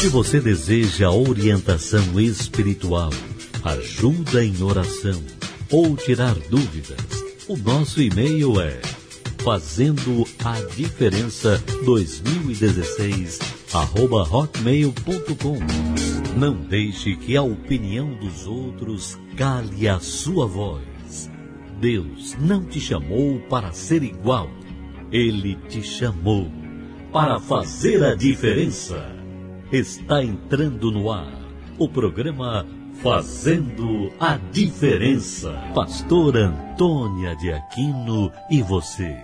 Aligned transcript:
Se 0.00 0.08
você 0.08 0.40
deseja 0.40 1.10
orientação 1.10 2.18
espiritual, 2.18 3.10
ajuda 3.62 4.42
em 4.42 4.62
oração 4.62 5.22
ou 5.70 5.94
tirar 5.94 6.34
dúvidas, 6.48 6.96
o 7.46 7.54
nosso 7.54 8.00
e-mail 8.00 8.58
é 8.62 8.80
fazendo 9.44 10.26
a 10.42 10.58
diferença 10.74 11.62
2016 11.84 13.40
arroba 13.74 14.22
hotmail.com. 14.22 15.58
Não 16.34 16.54
deixe 16.54 17.14
que 17.16 17.36
a 17.36 17.42
opinião 17.42 18.14
dos 18.14 18.46
outros 18.46 19.18
cale 19.36 19.86
a 19.86 20.00
sua 20.00 20.46
voz. 20.46 21.30
Deus 21.78 22.34
não 22.40 22.64
te 22.64 22.80
chamou 22.80 23.38
para 23.50 23.70
ser 23.72 24.02
igual. 24.02 24.48
Ele 25.12 25.56
te 25.68 25.82
chamou 25.82 26.50
para 27.12 27.38
fazer 27.38 28.02
a 28.02 28.14
diferença. 28.14 29.19
Está 29.72 30.20
entrando 30.20 30.90
no 30.90 31.12
ar 31.12 31.32
o 31.78 31.88
programa 31.88 32.66
Fazendo 33.00 34.12
a 34.18 34.36
Diferença. 34.50 35.52
Pastor 35.72 36.36
Antônia 36.36 37.36
de 37.36 37.52
Aquino 37.52 38.32
e 38.50 38.62
você. 38.62 39.16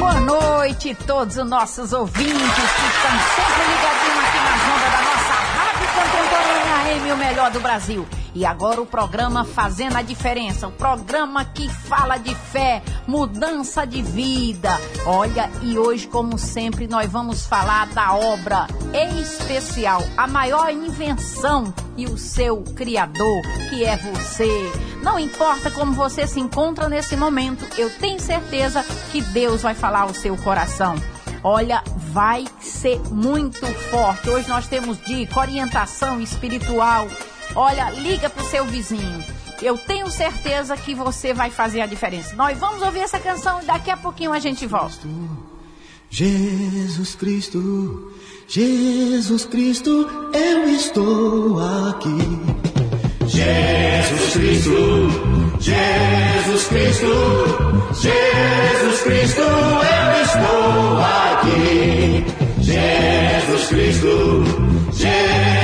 Boa 0.00 0.20
noite, 0.20 0.96
todos 1.06 1.36
os 1.36 1.48
nossos 1.48 1.92
ouvintes 1.92 2.26
que 2.26 2.40
estão 2.40 3.14
sempre 3.36 3.62
ligadinhos 3.70 4.24
aqui 4.24 4.38
nas 4.42 4.60
ondas 4.74 4.90
da 4.90 5.00
nossa 5.00 5.34
Rádio 5.54 5.86
Contemporânea 5.94 6.74
AM, 6.96 7.12
o 7.12 7.16
melhor 7.16 7.52
do 7.52 7.60
Brasil. 7.60 8.04
E 8.34 8.44
agora 8.44 8.82
o 8.82 8.86
programa 8.86 9.44
Fazendo 9.44 9.96
a 9.96 10.02
Diferença, 10.02 10.66
o 10.66 10.72
programa 10.72 11.44
que 11.44 11.68
fala 11.68 12.16
de 12.16 12.34
fé, 12.34 12.82
mudança 13.06 13.86
de 13.86 14.02
vida. 14.02 14.70
Olha, 15.06 15.48
e 15.62 15.78
hoje, 15.78 16.08
como 16.08 16.36
sempre, 16.36 16.88
nós 16.88 17.08
vamos 17.10 17.46
falar 17.46 17.86
da 17.88 18.12
obra 18.12 18.66
especial, 19.20 20.02
a 20.16 20.26
maior 20.26 20.68
invenção 20.72 21.72
e 21.96 22.06
o 22.06 22.18
seu 22.18 22.62
criador, 22.74 23.42
que 23.70 23.84
é 23.84 23.96
você. 23.96 24.72
Não 25.00 25.16
importa 25.16 25.70
como 25.70 25.92
você 25.92 26.26
se 26.26 26.40
encontra 26.40 26.88
nesse 26.88 27.14
momento, 27.14 27.64
eu 27.78 27.88
tenho 27.98 28.18
certeza 28.18 28.84
que 29.12 29.22
Deus 29.22 29.62
vai 29.62 29.74
falar 29.74 30.02
ao 30.02 30.14
seu 30.14 30.36
coração. 30.38 30.96
Olha, 31.42 31.84
vai 32.10 32.46
ser 32.58 32.98
muito 33.10 33.64
forte. 33.90 34.30
Hoje 34.30 34.48
nós 34.48 34.66
temos 34.66 34.98
dica, 35.04 35.38
orientação 35.38 36.20
espiritual 36.20 37.06
Olha, 37.56 37.90
liga 37.90 38.28
pro 38.28 38.44
seu 38.44 38.64
vizinho. 38.64 39.24
Eu 39.62 39.78
tenho 39.78 40.10
certeza 40.10 40.76
que 40.76 40.94
você 40.94 41.32
vai 41.32 41.50
fazer 41.50 41.80
a 41.80 41.86
diferença. 41.86 42.34
Nós 42.34 42.58
vamos 42.58 42.82
ouvir 42.82 43.00
essa 43.00 43.18
canção 43.18 43.62
e 43.62 43.64
daqui 43.64 43.90
a 43.90 43.96
pouquinho 43.96 44.32
a 44.32 44.38
gente 44.38 44.66
volta. 44.66 45.08
Jesus 46.10 47.14
Cristo, 47.14 48.12
Jesus 48.48 49.44
Cristo, 49.46 49.90
eu 50.32 50.68
estou 50.68 51.58
aqui. 51.88 52.18
Jesus 53.26 54.32
Cristo, 54.32 54.70
Jesus 55.60 56.66
Cristo, 56.66 57.06
Jesus 57.94 59.02
Cristo, 59.02 59.40
eu 59.40 60.22
estou 60.22 60.98
aqui. 61.00 62.24
Jesus 62.60 63.66
Cristo, 63.68 64.44
Jesus 64.92 65.63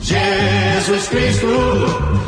Jesus 0.00 1.08
Cristo, 1.08 1.46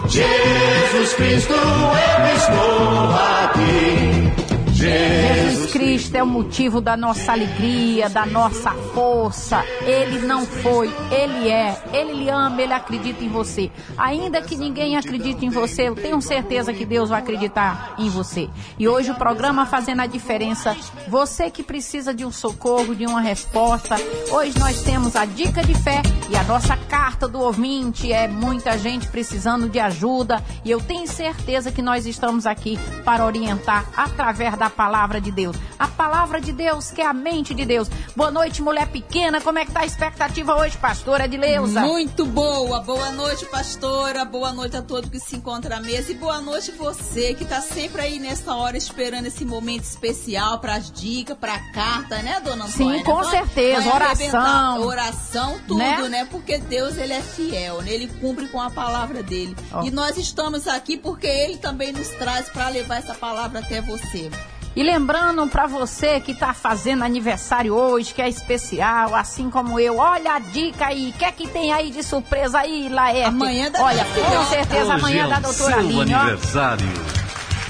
Jesus 0.08 1.12
Cristo, 1.14 1.53
eu 1.53 2.36
estou 2.36 3.14
aqui. 3.44 4.41
Jesus 4.72 5.72
Cristo 5.72 6.16
é 6.16 6.22
o 6.22 6.26
motivo 6.26 6.80
da 6.80 6.97
nossa 6.97 7.32
alegria, 7.32 8.09
da 8.09 8.26
nossa 8.26 8.70
força. 8.94 9.62
Ele 9.82 10.19
não 10.20 10.44
foi, 10.47 10.91
ele 11.12 11.48
é. 11.48 11.79
Ele 11.92 12.12
lhe 12.12 12.28
ama, 12.28 12.60
ele 12.62 12.72
acredita 12.72 13.24
em 13.24 13.28
você. 13.28 13.70
Ainda 13.96 14.40
que 14.40 14.56
ninguém 14.56 14.96
acredite 14.96 15.44
em 15.44 15.50
você, 15.50 15.88
eu 15.88 15.94
tenho 15.94 16.20
certeza 16.22 16.72
que 16.72 16.84
Deus 16.84 17.10
vai 17.10 17.20
acreditar 17.20 17.94
em 17.98 18.08
você. 18.08 18.48
E 18.78 18.88
hoje 18.88 19.10
o 19.10 19.14
programa 19.14 19.66
Fazendo 19.66 20.00
a 20.02 20.06
Diferença, 20.06 20.76
você 21.08 21.50
que 21.50 21.62
precisa 21.62 22.14
de 22.14 22.24
um 22.24 22.30
socorro, 22.30 22.94
de 22.94 23.06
uma 23.06 23.20
resposta. 23.20 23.96
Hoje 24.30 24.58
nós 24.58 24.82
temos 24.82 25.16
a 25.16 25.24
dica 25.24 25.62
de 25.62 25.74
fé 25.74 26.02
e 26.28 26.36
a 26.36 26.44
nossa 26.44 26.76
carta 26.76 27.26
do 27.26 27.40
ouvinte. 27.40 28.12
É 28.12 28.28
muita 28.28 28.78
gente 28.78 29.08
precisando 29.08 29.68
de 29.68 29.78
ajuda 29.78 30.42
e 30.64 30.70
eu 30.70 30.80
tenho 30.80 31.06
certeza 31.06 31.72
que 31.72 31.82
nós 31.82 32.06
estamos 32.06 32.46
aqui 32.46 32.78
para 33.04 33.24
orientar 33.24 33.84
através 33.96 34.56
da 34.56 34.70
palavra 34.70 35.20
de 35.20 35.30
Deus. 35.30 35.56
A 35.78 35.88
palavra 35.88 36.40
de 36.40 36.52
Deus, 36.52 36.90
que 36.90 37.00
é 37.00 37.06
a 37.06 37.12
mente 37.12 37.54
de 37.54 37.64
Deus. 37.64 37.90
Boa 38.14 38.30
noite, 38.30 38.62
mulher 38.62 38.86
pequena. 38.88 39.40
Como 39.40 39.58
é 39.58 39.64
que 39.64 39.72
tá 39.72 39.80
a 39.80 39.86
expectativa 39.86 40.54
hoje, 40.56 40.76
pastora 40.76 41.24
Edileuza? 41.24 41.79
Muito 41.86 42.26
boa. 42.26 42.80
Boa 42.80 43.10
noite, 43.12 43.46
pastora. 43.46 44.24
Boa 44.24 44.52
noite 44.52 44.76
a 44.76 44.82
todos 44.82 45.10
que 45.10 45.18
se 45.18 45.36
encontram 45.36 45.76
à 45.76 45.80
mesa. 45.80 46.12
E 46.12 46.14
boa 46.14 46.41
noite 46.41 46.70
você 46.72 47.34
que 47.34 47.44
tá 47.44 47.60
sempre 47.60 48.02
aí 48.02 48.18
nessa 48.18 48.54
hora 48.54 48.76
esperando 48.76 49.26
esse 49.26 49.44
momento 49.44 49.84
especial 49.84 50.58
para 50.58 50.74
as 50.74 50.91
dicas, 50.91 51.36
para 51.38 51.54
a 51.54 51.72
carta, 51.72 52.22
né, 52.22 52.41
dona 52.41 52.66
Antônia? 52.66 52.98
Sim, 52.98 53.04
com 53.04 53.24
certeza. 53.24 53.82
vai 53.82 53.94
Oração. 53.94 54.82
Oração, 54.86 55.60
tudo, 55.66 55.78
Né? 55.78 56.08
né? 56.08 56.24
Porque 56.30 56.58
Deus, 56.58 56.96
ele 56.96 57.12
é 57.12 57.20
fiel, 57.20 57.82
né? 57.82 57.92
Ele 57.92 58.08
cumpre 58.20 58.48
com 58.48 58.60
a 58.60 58.70
palavra 58.70 59.22
dele. 59.22 59.56
Ó. 59.72 59.82
E 59.84 59.91
nós 59.91 60.16
estamos 60.16 60.66
aqui 60.68 60.97
porque 60.97 61.26
ele 61.26 61.56
também 61.56 61.92
nos 61.92 62.08
traz 62.10 62.48
para 62.48 62.68
levar 62.68 62.97
essa 62.97 63.14
palavra 63.14 63.60
até 63.60 63.80
você. 63.80 64.30
E 64.76 64.84
lembrando 64.84 65.47
pra 65.48 65.66
você 65.66 66.20
que 66.20 66.32
tá 66.32 66.54
fazendo 66.54 67.03
aniversário 67.03 67.75
hoje, 67.75 68.14
que 68.14 68.22
é 68.22 68.28
especial, 68.28 69.16
assim 69.16 69.50
como 69.50 69.81
eu, 69.81 69.97
olha 69.98 70.34
a 70.34 70.38
dica 70.38 70.86
aí. 70.86 71.10
O 71.10 71.19
que 71.19 71.25
é 71.25 71.32
que 71.32 71.48
tem 71.48 71.72
aí 71.72 71.91
de 71.91 72.04
surpresa 72.04 72.60
aí, 72.60 72.88
Laerte? 72.88 73.26
Amanhã 73.28 73.70
da 73.70 73.82
Olha, 73.82 74.04
com 74.04 74.44
certeza 74.47 74.94
amanhã 74.94 75.25
Hoje 75.25 75.30
da 75.30 75.36
é 75.36 75.38
o 75.38 75.42
doutora 75.42 75.70
seu 75.70 75.78
Aline, 75.78 76.14
ó. 76.14 76.19
aniversário. 76.20 76.88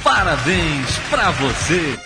Parabéns 0.05 0.99
pra 1.09 1.31
você. 1.31 1.99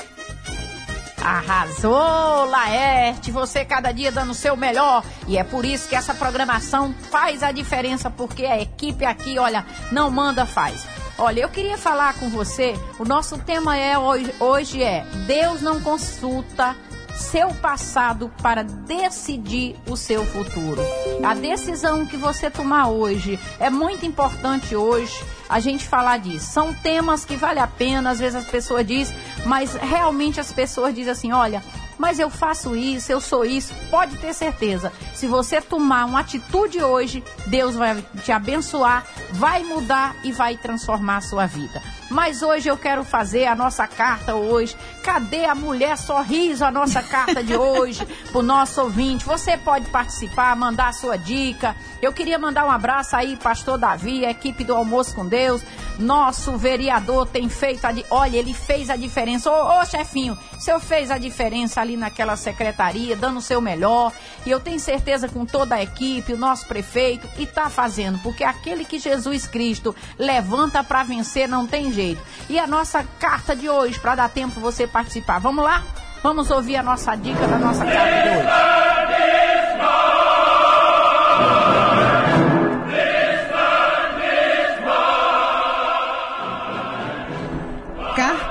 Arrasou, 1.25 2.45
Laerte. 2.45 3.31
Você 3.33 3.65
cada 3.65 3.91
dia 3.91 4.13
dando 4.13 4.31
o 4.31 4.35
seu 4.35 4.57
melhor. 4.57 5.03
E 5.27 5.39
é 5.39 5.43
por 5.43 5.65
isso 5.65 5.89
que 5.89 5.97
essa 5.97 6.15
programação 6.15 6.95
faz 7.11 7.43
a 7.43 7.51
diferença, 7.51 8.11
porque 8.11 8.45
a 8.45 8.61
equipe 8.61 9.05
aqui, 9.05 9.39
olha, 9.39 9.65
não 9.91 10.11
manda, 10.11 10.45
faz. 10.47 10.87
Olha, 11.17 11.41
eu 11.41 11.49
queria 11.49 11.79
falar 11.79 12.15
com 12.15 12.29
você. 12.29 12.75
O 12.99 13.05
nosso 13.05 13.39
tema 13.39 13.77
é 13.77 13.97
hoje, 13.97 14.35
hoje 14.41 14.83
é 14.83 15.05
Deus 15.27 15.63
não 15.63 15.81
consulta 15.81 16.75
seu 17.15 17.55
passado 17.55 18.33
para 18.43 18.65
decidir 18.65 19.77
o 19.89 19.97
seu 19.97 20.27
futuro. 20.27 20.83
A 21.23 21.33
decisão 21.33 22.05
que 22.05 22.17
você 22.17 22.51
tomar 22.51 22.89
hoje 22.89 23.39
é 23.61 23.71
muito 23.71 24.05
importante 24.05 24.75
hoje 24.75 25.25
a 25.49 25.61
gente 25.61 25.87
falar 25.87 26.19
disso. 26.19 26.47
São 26.47 26.75
temas 26.75 27.25
que 27.25 27.37
vale 27.37 27.61
a 27.61 27.67
pena, 27.69 28.11
às 28.11 28.19
vezes 28.19 28.35
as 28.35 28.51
pessoas 28.51 28.85
dizem, 28.85 29.17
mas 29.47 29.75
realmente 29.75 30.41
as 30.41 30.53
pessoas 30.53 30.93
dizem 30.93 31.13
assim, 31.13 31.33
olha, 31.33 31.63
mas 31.99 32.19
eu 32.19 32.31
faço 32.31 32.77
isso, 32.77 33.11
eu 33.11 33.21
sou 33.21 33.45
isso. 33.45 33.75
Pode 33.91 34.17
ter 34.19 34.35
certeza. 34.35 34.93
Se 35.15 35.27
você 35.27 35.61
tomar 35.61 36.05
uma 36.05 36.21
atitude 36.21 36.83
hoje, 36.83 37.23
Deus 37.47 37.75
vai 37.75 38.05
te 38.23 38.33
abençoar, 38.33 39.07
vai 39.33 39.63
mudar 39.63 40.17
e 40.23 40.33
vai 40.33 40.57
transformar 40.57 41.19
a 41.19 41.23
sua 41.23 41.47
vida. 41.47 41.83
Mas 42.11 42.43
hoje 42.43 42.69
eu 42.69 42.77
quero 42.77 43.03
fazer 43.03 43.47
a 43.47 43.55
nossa 43.55 43.87
carta 43.87 44.35
hoje. 44.35 44.77
Cadê 45.03 45.47
a 45.47 45.55
mulher 45.55 45.97
sorriso? 45.99 46.65
A 46.65 46.71
nossa 46.71 47.03
carta 47.03 47.43
de 47.43 47.57
hoje 47.57 48.07
pro 48.31 48.43
nosso 48.43 48.83
ouvinte. 48.83 49.25
Você 49.25 49.57
pode 49.57 49.87
participar, 49.91 50.55
mandar 50.55 50.89
a 50.89 50.93
sua 50.93 51.17
dica. 51.17 51.75
Eu 52.01 52.13
queria 52.13 52.39
mandar 52.39 52.67
um 52.67 52.71
abraço 52.71 53.17
aí, 53.17 53.37
pastor 53.37 53.79
Davi, 53.79 54.25
a 54.25 54.31
equipe 54.31 54.63
do 54.63 54.75
Almoço 54.75 55.15
com 55.15 55.27
Deus. 55.27 55.63
Nosso 55.99 56.57
vereador 56.57 57.27
tem 57.27 57.49
feito 57.49 57.85
a. 57.85 57.93
Olha, 58.11 58.37
ele 58.37 58.53
fez 58.53 58.91
a 58.91 58.97
diferença. 58.97 59.51
Ô, 59.51 59.81
ô 59.81 59.85
chefinho, 59.85 60.39
o 60.53 60.61
senhor 60.61 60.81
fez 60.81 61.11
a 61.11 61.19
diferença 61.19 61.81
ali 61.85 61.97
naquela 61.97 62.37
secretaria, 62.37 63.15
dando 63.15 63.39
o 63.39 63.43
seu 63.43 63.61
melhor. 63.61 64.13
E 64.45 64.51
eu 64.51 64.59
tenho 64.59 64.81
certeza 64.81 65.29
com 65.29 65.47
toda 65.47 65.77
a 65.77 65.83
equipe, 65.83 66.33
o 66.33 66.39
nosso 66.39 66.67
prefeito, 66.67 67.29
e 67.39 67.47
tá 67.47 67.71
fazendo, 67.71 68.19
porque 68.19 68.43
aquele 68.43 68.85
que 68.85 68.99
Jesus 68.99 69.47
Cristo 69.47 69.95
levanta 70.19 70.83
para 70.83 71.05
vencer 71.05 71.49
não 71.49 71.67
tem 71.67 71.93
jeito. 71.93 72.23
E 72.49 72.59
a 72.59 72.67
nossa 72.67 73.05
carta 73.19 73.55
de 73.55 73.69
hoje, 73.69 73.99
para 74.01 74.17
dar 74.17 74.29
tempo 74.29 74.61
você 74.61 74.87
participar. 74.87 75.39
Vamos 75.39 75.65
lá? 75.65 75.83
Vamos 76.23 76.51
ouvir 76.51 76.77
a 76.77 76.83
nossa 76.83 77.15
dica 77.15 77.47
da 77.47 77.59
nossa 77.59 77.85
carta 77.85 78.23
de 78.23 78.29
hoje. 78.31 78.84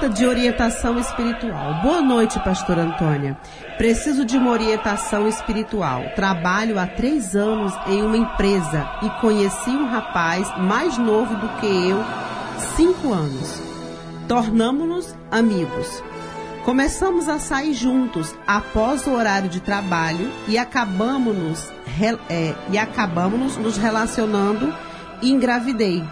Carta 0.04 0.20
de 0.20 0.28
orientação 0.28 1.00
espiritual. 1.00 1.82
Boa 1.82 2.02
noite, 2.02 2.38
pastor 2.42 2.78
Antônia. 2.78 3.38
Preciso 3.78 4.26
de 4.26 4.36
uma 4.36 4.52
orientação 4.52 5.30
espiritual. 5.30 6.04
Trabalho 6.14 6.78
há 6.78 6.86
três 6.86 7.38
anos 7.38 7.74
em 7.88 8.02
uma 8.02 8.18
empresa 8.18 8.86
e 9.02 9.10
conheci 9.22 9.70
um 9.70 9.86
rapaz 9.86 10.46
mais 10.58 10.98
novo 10.98 11.34
do 11.38 11.48
que 11.58 11.68
eu, 11.68 12.04
cinco 12.76 13.14
anos. 13.14 13.62
Tornamos-nos 14.28 15.16
amigos. 15.32 16.04
Começamos 16.66 17.30
a 17.30 17.40
sair 17.40 17.74
juntos 17.74 18.36
após 18.46 19.08
o 19.08 19.12
horário 19.12 19.48
de 19.48 19.62
trabalho 19.62 20.30
e 20.50 20.58
acabamos-nos 20.58 21.72
é, 22.30 22.54
e 22.70 22.78
acabamos 22.78 23.56
nos 23.56 23.78
relacionando 23.78 24.76
e 25.22 25.32
engravidei. 25.32 26.04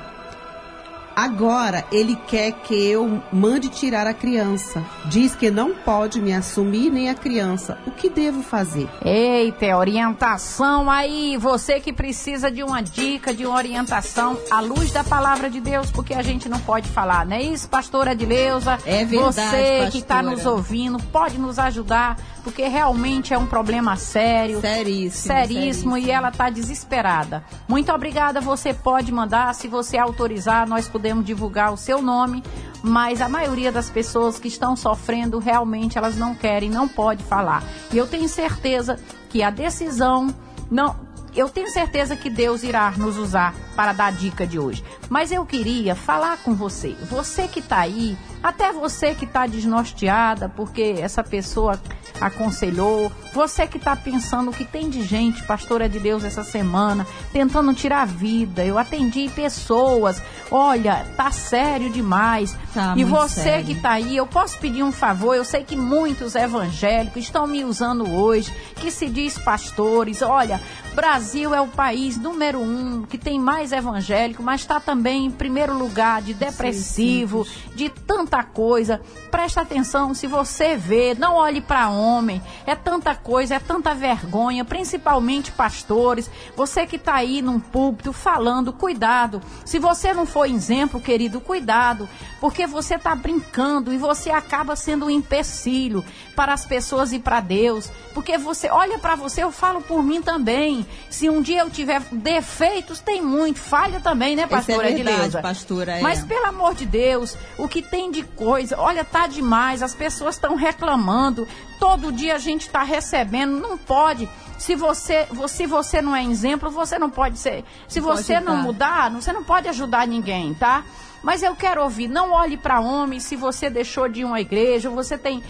Agora 1.15 1.85
ele 1.91 2.15
quer 2.15 2.51
que 2.51 2.73
eu 2.73 3.21
mande 3.31 3.67
tirar 3.67 4.07
a 4.07 4.13
criança. 4.13 4.83
Diz 5.05 5.35
que 5.35 5.51
não 5.51 5.73
pode 5.73 6.21
me 6.21 6.33
assumir 6.33 6.89
nem 6.89 7.09
a 7.09 7.15
criança. 7.15 7.77
O 7.85 7.91
que 7.91 8.09
devo 8.09 8.41
fazer? 8.41 8.89
Eita, 9.03 9.75
orientação 9.75 10.89
aí. 10.89 11.37
Você 11.37 11.79
que 11.79 11.91
precisa 11.91 12.49
de 12.49 12.63
uma 12.63 12.81
dica, 12.81 13.33
de 13.33 13.45
uma 13.45 13.55
orientação 13.55 14.37
à 14.49 14.61
luz 14.61 14.91
da 14.91 15.03
palavra 15.03 15.49
de 15.49 15.59
Deus, 15.59 15.91
porque 15.91 16.13
a 16.13 16.21
gente 16.21 16.47
não 16.47 16.59
pode 16.59 16.87
falar, 16.89 17.25
não 17.25 17.35
é 17.35 17.41
isso, 17.41 17.67
pastora 17.67 18.13
Edileuza? 18.13 18.79
É 18.85 19.03
verdade. 19.03 19.33
Você 19.33 19.41
pastora. 19.41 19.91
que 19.91 19.97
está 19.97 20.21
nos 20.23 20.45
ouvindo, 20.45 20.97
pode 21.11 21.37
nos 21.37 21.59
ajudar 21.59 22.17
porque 22.43 22.67
realmente 22.67 23.35
é 23.35 23.37
um 23.37 23.45
problema 23.45 23.95
sério. 23.95 24.61
Seríssimo. 24.61 25.11
Seríssimo, 25.11 25.91
seríssimo. 25.91 25.97
e 25.97 26.09
ela 26.09 26.29
está 26.29 26.49
desesperada. 26.49 27.43
Muito 27.67 27.91
obrigada, 27.91 28.41
você 28.41 28.73
pode 28.73 29.11
mandar, 29.11 29.53
se 29.53 29.67
você 29.67 29.95
autorizar, 29.95 30.67
nós 30.67 30.87
podemos 30.87 31.00
divulgar 31.23 31.73
o 31.73 31.77
seu 31.77 32.01
nome, 32.01 32.43
mas 32.83 33.21
a 33.21 33.29
maioria 33.29 33.71
das 33.71 33.89
pessoas 33.89 34.39
que 34.39 34.47
estão 34.47 34.75
sofrendo 34.75 35.39
realmente 35.39 35.97
elas 35.97 36.15
não 36.15 36.33
querem, 36.33 36.69
não 36.69 36.87
pode 36.87 37.23
falar. 37.23 37.63
E 37.91 37.97
eu 37.97 38.07
tenho 38.07 38.27
certeza 38.27 38.99
que 39.29 39.43
a 39.43 39.49
decisão 39.49 40.33
não 40.69 40.95
eu 41.33 41.47
tenho 41.47 41.69
certeza 41.69 42.15
que 42.15 42.29
Deus 42.29 42.61
irá 42.61 42.91
nos 42.91 43.17
usar 43.17 43.55
para 43.73 43.93
dar 43.93 44.07
a 44.07 44.11
dica 44.11 44.45
de 44.45 44.59
hoje. 44.59 44.83
Mas 45.09 45.31
eu 45.31 45.45
queria 45.45 45.95
falar 45.95 46.37
com 46.37 46.53
você, 46.53 46.95
você 47.09 47.47
que 47.47 47.59
está 47.59 47.79
aí, 47.79 48.17
até 48.43 48.71
você 48.71 49.13
que 49.13 49.25
está 49.25 49.45
desnorteada 49.45 50.49
porque 50.49 50.95
essa 50.99 51.23
pessoa 51.23 51.79
aconselhou, 52.19 53.11
você 53.33 53.65
que 53.65 53.77
está 53.77 53.95
pensando 53.95 54.51
que 54.51 54.63
tem 54.63 54.89
de 54.89 55.01
gente, 55.03 55.43
pastora 55.43 55.89
de 55.89 55.99
Deus, 55.99 56.23
essa 56.23 56.43
semana, 56.43 57.05
tentando 57.33 57.73
tirar 57.73 58.03
a 58.03 58.05
vida. 58.05 58.63
Eu 58.63 58.77
atendi 58.77 59.29
pessoas, 59.29 60.21
olha, 60.51 61.05
tá 61.17 61.31
sério 61.31 61.89
demais. 61.89 62.55
Tá 62.73 62.93
e 62.95 63.03
você 63.03 63.41
sério. 63.41 63.65
que 63.65 63.71
está 63.73 63.91
aí, 63.91 64.15
eu 64.17 64.27
posso 64.27 64.59
pedir 64.59 64.83
um 64.83 64.91
favor, 64.91 65.35
eu 65.35 65.43
sei 65.43 65.63
que 65.63 65.75
muitos 65.75 66.35
evangélicos 66.35 67.23
estão 67.23 67.47
me 67.47 67.63
usando 67.63 68.09
hoje, 68.09 68.53
que 68.75 68.91
se 68.91 69.09
diz 69.09 69.37
pastores, 69.37 70.21
olha, 70.21 70.61
Brasil 70.93 71.55
é 71.55 71.61
o 71.61 71.67
país 71.67 72.17
número 72.17 72.59
um 72.59 73.03
que 73.03 73.17
tem 73.17 73.39
mais 73.39 73.71
evangélico, 73.71 74.43
mas 74.43 74.61
está 74.61 74.79
também 74.79 75.25
em 75.25 75.31
primeiro 75.31 75.77
lugar 75.77 76.21
de 76.21 76.33
depressivo, 76.33 77.47
de 77.73 77.89
tanta 78.31 78.43
coisa. 78.43 79.01
Presta 79.29 79.61
atenção, 79.61 80.13
se 80.13 80.25
você 80.25 80.77
vê, 80.77 81.13
não 81.13 81.35
olhe 81.35 81.59
para 81.59 81.89
homem. 81.89 82.41
É 82.65 82.75
tanta 82.75 83.13
coisa, 83.13 83.55
é 83.55 83.59
tanta 83.59 83.93
vergonha, 83.93 84.63
principalmente 84.63 85.51
pastores. 85.51 86.31
Você 86.55 86.87
que 86.87 86.95
está 86.95 87.15
aí 87.15 87.41
num 87.41 87.59
púlpito 87.59 88.13
falando, 88.13 88.71
cuidado. 88.71 89.41
Se 89.65 89.77
você 89.79 90.13
não 90.13 90.25
for 90.25 90.45
exemplo, 90.45 91.01
querido, 91.01 91.41
cuidado, 91.41 92.07
porque 92.39 92.65
você 92.65 92.95
está 92.95 93.13
brincando 93.13 93.93
e 93.93 93.97
você 93.97 94.31
acaba 94.31 94.75
sendo 94.77 95.05
um 95.07 95.09
empecilho 95.09 96.03
para 96.35 96.53
as 96.53 96.65
pessoas 96.65 97.11
e 97.11 97.19
para 97.19 97.41
Deus. 97.41 97.91
Porque 98.13 98.37
você 98.37 98.69
olha 98.69 98.97
para 98.97 99.15
você, 99.15 99.43
eu 99.43 99.51
falo 99.51 99.81
por 99.81 100.01
mim 100.01 100.21
também. 100.21 100.85
Se 101.09 101.29
um 101.29 101.41
dia 101.41 101.61
eu 101.61 101.69
tiver 101.69 102.01
defeitos, 102.11 102.99
tem 102.99 103.21
muito. 103.21 103.59
Falha 103.59 103.99
também, 103.99 104.35
né, 104.35 104.47
pastora 104.47 104.89
é 104.89 104.93
verdade, 104.93 105.17
Edileuza? 105.17 105.41
pastora, 105.41 105.97
é. 105.97 106.01
Mas 106.01 106.23
pelo 106.23 106.45
amor 106.45 106.75
de 106.75 106.85
Deus, 106.85 107.37
o 107.57 107.67
que 107.67 107.81
tem 107.81 108.11
de 108.11 108.20
coisa, 108.23 108.79
olha, 108.79 109.03
tá 109.03 109.27
demais. 109.27 109.81
As 109.83 109.93
pessoas 109.93 110.35
estão 110.35 110.55
reclamando. 110.55 111.47
Todo 111.79 112.11
dia 112.11 112.35
a 112.35 112.39
gente 112.39 112.67
está 112.67 112.83
recebendo, 112.83 113.59
não 113.59 113.77
pode. 113.77 114.29
Se 114.57 114.75
você, 114.75 115.27
se 115.47 115.65
você 115.65 116.01
não 116.01 116.15
é 116.15 116.23
exemplo, 116.23 116.69
você 116.69 116.99
não 116.99 117.09
pode 117.09 117.39
ser. 117.39 117.63
Se 117.87 117.99
Não 117.99 118.07
você 118.07 118.39
não 118.39 118.57
mudar, 118.57 119.09
você 119.11 119.33
não 119.33 119.43
pode 119.43 119.67
ajudar 119.67 120.05
ninguém, 120.07 120.53
tá? 120.53 120.83
Mas 121.23 121.41
eu 121.41 121.55
quero 121.55 121.81
ouvir, 121.83 122.07
não 122.07 122.31
olhe 122.31 122.57
para 122.57 122.79
homem 122.79 123.19
se 123.19 123.35
você 123.35 123.69
deixou 123.69 124.07
de 124.07 124.21
ir 124.21 124.25
uma 124.25 124.39
igreja, 124.39 124.89
você 124.89 125.17
tem 125.17 125.43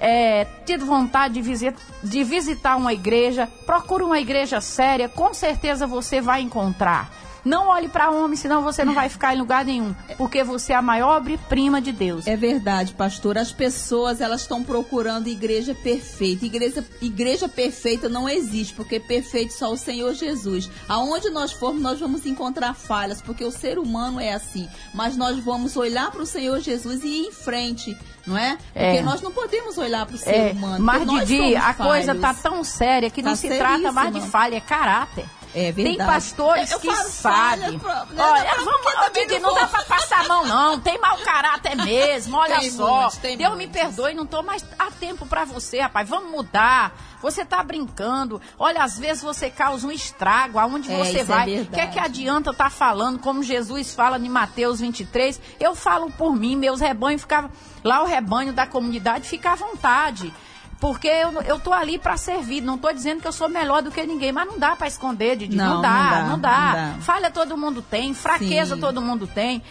é, 0.00 0.46
tido 0.64 0.86
vontade 0.86 1.34
de, 1.34 1.42
visi- 1.42 1.74
de 2.02 2.24
visitar 2.24 2.76
uma 2.76 2.92
igreja, 2.92 3.48
procure 3.66 4.04
uma 4.04 4.18
igreja 4.18 4.60
séria, 4.60 5.08
com 5.08 5.32
certeza 5.34 5.86
você 5.86 6.20
vai 6.20 6.40
encontrar. 6.42 7.10
Não 7.48 7.68
olhe 7.68 7.88
para 7.88 8.10
homem, 8.10 8.36
senão 8.36 8.62
você 8.62 8.84
não 8.84 8.92
vai 8.92 9.08
ficar 9.08 9.34
em 9.34 9.38
lugar 9.38 9.64
nenhum, 9.64 9.94
porque 10.18 10.44
você 10.44 10.74
é 10.74 10.76
a 10.76 10.82
maior 10.82 11.16
obra-prima 11.16 11.80
de 11.80 11.92
Deus. 11.92 12.26
É 12.26 12.36
verdade, 12.36 12.92
pastor. 12.92 13.38
As 13.38 13.50
pessoas 13.50 14.20
elas 14.20 14.42
estão 14.42 14.62
procurando 14.62 15.28
igreja 15.28 15.74
perfeita. 15.74 16.44
Igreja, 16.44 16.84
igreja 17.00 17.48
perfeita 17.48 18.06
não 18.08 18.28
existe, 18.28 18.74
porque 18.74 19.00
perfeito 19.00 19.54
só 19.54 19.72
o 19.72 19.76
Senhor 19.78 20.12
Jesus. 20.12 20.70
Aonde 20.86 21.30
nós 21.30 21.50
formos, 21.52 21.80
nós 21.80 21.98
vamos 21.98 22.26
encontrar 22.26 22.74
falhas, 22.74 23.22
porque 23.22 23.44
o 23.44 23.50
ser 23.50 23.78
humano 23.78 24.20
é 24.20 24.34
assim. 24.34 24.68
Mas 24.92 25.16
nós 25.16 25.38
vamos 25.38 25.74
olhar 25.76 26.10
para 26.10 26.22
o 26.22 26.26
Senhor 26.26 26.60
Jesus 26.60 27.02
e 27.02 27.06
ir 27.06 27.26
em 27.28 27.32
frente, 27.32 27.96
não 28.26 28.36
é? 28.36 28.56
Porque 28.56 28.78
É. 28.98 29.02
nós 29.02 29.22
não 29.22 29.32
podemos 29.32 29.78
olhar 29.78 30.04
para 30.04 30.16
o 30.16 30.18
ser 30.18 30.30
É, 30.34 30.52
humano. 30.52 30.84
mas 30.84 31.06
Didi, 31.26 31.56
a 31.56 31.72
coisa 31.72 32.14
falhos. 32.14 32.20
tá 32.20 32.34
tão 32.34 32.62
séria 32.62 33.08
que 33.08 33.22
não 33.22 33.30
Tá 33.32 33.36
se 33.36 33.48
trata 33.48 33.90
mais 33.90 34.12
de 34.12 34.20
falha, 34.20 34.56
é 34.56 34.60
caráter. 34.60 35.24
É 35.58 35.72
Tem 35.72 35.84
verdade. 35.84 36.10
pastores 36.12 36.70
Eu 36.70 36.80
que 36.80 36.94
sabem. 36.94 37.80
Olha, 37.84 38.54
não, 38.56 38.64
vamos, 38.64 38.92
também 38.94 39.26
Didi, 39.26 39.40
não 39.40 39.48
não 39.54 39.60
dá 39.60 39.66
pra 39.66 39.82
passar 39.82 40.20
a 40.24 40.28
mão, 40.28 40.46
não. 40.46 40.78
Tem 40.80 40.98
mau 40.98 41.16
caráter 41.18 41.74
mesmo, 41.76 42.36
olha 42.36 42.60
Tem 42.60 42.70
só. 42.70 43.00
muitos, 43.00 43.16
tem 43.18 43.36
Deus 43.36 43.50
me 43.56 43.66
muitos. 43.66 43.80
perdoe, 43.82 44.14
não 44.14 44.26
tô 44.26 44.42
mais 44.42 44.64
a 44.78 44.90
tempo 44.90 45.26
pra 45.26 45.44
você, 45.44 45.80
rapaz. 45.80 46.08
Vamos 46.08 46.30
mudar. 46.30 46.92
Você 47.20 47.44
tá 47.44 47.60
brincando. 47.64 48.40
Olha, 48.56 48.84
às 48.84 48.96
vezes 48.96 49.22
você 49.22 49.50
causa 49.50 49.84
um 49.86 49.90
estrago 49.90 50.58
aonde 50.58 50.92
É, 50.92 50.96
você 50.98 51.18
é 51.18 51.24
vai. 51.24 51.46
verdade. 51.46 51.70
Quer 51.74 51.90
que 51.90 51.98
adianta 51.98 52.54
tá 52.54 52.70
falando 52.70 53.18
como 53.18 53.42
Jesus 53.42 53.92
fala 53.92 54.18
em 54.18 54.28
Mateus 54.28 54.78
23? 54.78 55.40
Eu 55.58 55.74
falo 55.74 56.10
por 56.12 56.36
mim, 56.36 56.54
meus 56.54 56.80
rebanhos 56.80 57.22
ficavam. 57.22 57.50
Lá 57.82 58.02
o 58.02 58.06
rebanho 58.06 58.52
da 58.52 58.66
comunidade 58.66 59.28
fica 59.28 59.50
à 59.52 59.54
vontade. 59.56 60.32
Porque 60.80 61.08
eu, 61.08 61.32
eu 61.42 61.58
tô 61.58 61.72
ali 61.72 61.98
para 61.98 62.16
servir, 62.16 62.60
não 62.60 62.78
tô 62.78 62.92
dizendo 62.92 63.20
que 63.20 63.26
eu 63.26 63.32
sou 63.32 63.48
melhor 63.48 63.82
do 63.82 63.90
que 63.90 64.04
ninguém, 64.06 64.30
mas 64.30 64.46
não 64.46 64.58
dá 64.58 64.76
para 64.76 64.86
esconder, 64.86 65.36
Didi, 65.36 65.56
não, 65.56 65.74
Não, 65.74 65.82
dá, 65.82 65.88
não 65.90 65.98
dá, 66.10 66.22
não 66.22 66.38
dá, 66.38 66.60
não 66.60 66.72
dá. 66.98 67.02
Falha 67.02 67.30
todo 67.30 67.56
mundo 67.56 67.82
tem, 67.82 68.14
fraqueza 68.14 68.76
Sim. 68.76 68.80
todo 68.80 69.02
mundo 69.02 69.26
tem. 69.26 69.62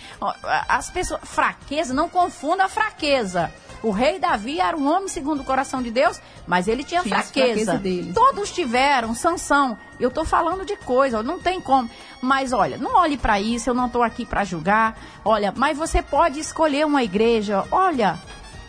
As 0.68 0.90
pessoas, 0.90 1.22
fraqueza, 1.24 1.94
não 1.94 2.10
confunda 2.10 2.66
a 2.66 2.70
fraqueza. 2.70 3.52
O 3.84 3.92
rei 3.92 4.18
Davi 4.20 4.60
era 4.60 4.76
um 4.76 4.88
homem 4.92 5.08
segundo 5.08 5.42
o 5.42 5.44
coração 5.44 5.82
de 5.84 5.92
Deus, 5.92 6.20
mas 6.48 6.68
ele 6.68 6.84
tinha, 6.84 7.04
Tinha 7.04 7.16
fraqueza. 7.16 7.46
fraquezas 7.48 7.80
dele. 7.80 8.12
Todos 8.12 8.52
tiveram, 8.52 9.14
Sansão. 9.14 9.78
Eu 10.00 10.10
tô 10.10 10.26
falando 10.26 10.66
de 10.66 10.76
coisa, 10.78 11.22
não 11.22 11.40
tem 11.40 11.62
como. 11.62 11.90
Mas 12.20 12.52
olha, 12.54 12.78
não 12.78 12.96
olhe 12.96 13.18
para 13.18 13.40
isso, 13.40 13.70
eu 13.70 13.76
não 13.76 13.88
tô 13.88 14.02
aqui 14.02 14.26
para 14.26 14.44
julgar. 14.44 14.98
Olha, 15.24 15.54
mas 15.56 15.78
você 15.78 16.02
pode 16.02 16.40
escolher 16.40 16.86
uma 16.88 17.04
igreja. 17.04 17.64
Olha, 17.72 18.18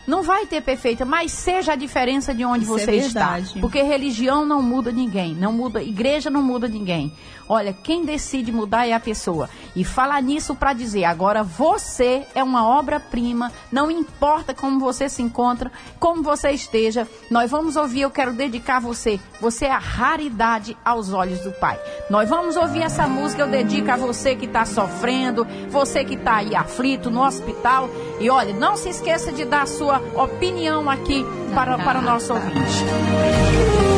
não 0.09 0.23
vai 0.23 0.47
ter 0.47 0.63
perfeita, 0.63 1.05
mas 1.05 1.31
seja 1.31 1.75
a 1.75 1.77
diferença 1.77 2.35
de 2.35 2.43
onde 2.43 2.65
Isso 2.65 2.79
é 2.79 2.79
você 2.81 2.93
está. 2.93 3.33
verdade. 3.35 3.61
Porque 3.61 3.83
religião 3.83 4.47
não 4.47 4.63
muda 4.63 4.91
ninguém, 4.91 5.35
não 5.35 5.53
muda, 5.53 5.83
igreja 5.83 6.31
não 6.31 6.43
muda 6.43 6.67
ninguém. 6.67 7.13
Olha, 7.49 7.73
quem 7.73 8.05
decide 8.05 8.53
mudar 8.53 8.87
é 8.87 8.93
a 8.93 9.01
pessoa. 9.01 9.49
E 9.75 9.85
falar 9.85 10.21
nisso 10.21 10.55
para 10.55 10.73
dizer, 10.73 11.05
agora 11.05 11.43
você 11.43 12.27
é 12.35 12.43
uma 12.43 12.67
obra-prima, 12.67 13.51
não 13.73 13.91
importa 13.91 14.53
como 14.53 14.79
você 14.79 15.09
se 15.09 15.23
encontra, 15.23 15.73
como 15.99 16.23
você 16.23 16.51
esteja, 16.51 17.09
nós 17.31 17.51
vamos 17.51 17.77
ouvir, 17.77 18.03
eu 18.03 18.11
quero 18.11 18.33
dedicar 18.33 18.81
você. 18.81 19.19
Você 19.41 19.67
é 19.67 19.73
a 19.73 19.79
raridade 19.79 20.77
aos 20.85 21.13
olhos 21.13 21.41
do 21.41 21.53
Pai. 21.53 21.81
Nós 22.11 22.29
vamos 22.29 22.57
ouvir 22.57 22.83
essa 22.83 23.07
música, 23.07 23.43
eu 23.43 23.49
dedico 23.49 23.91
a 23.91 23.97
você 23.97 24.37
que 24.37 24.47
está 24.47 24.65
sofrendo, 24.65 25.47
você 25.71 26.05
que 26.05 26.15
está 26.15 26.37
aí 26.37 26.55
aflito 26.55 27.11
no 27.11 27.25
hospital. 27.25 27.89
E 28.21 28.29
olha, 28.29 28.53
não 28.53 28.77
se 28.77 28.89
esqueça 28.89 29.33
de 29.33 29.45
dar 29.45 29.63
a 29.63 29.67
sua 29.67 29.99
opinião 30.15 30.91
aqui 30.91 31.25
para, 31.55 31.79
para 31.79 31.99
o 32.01 32.03
nosso 32.03 32.35
ouvinte. 32.35 33.98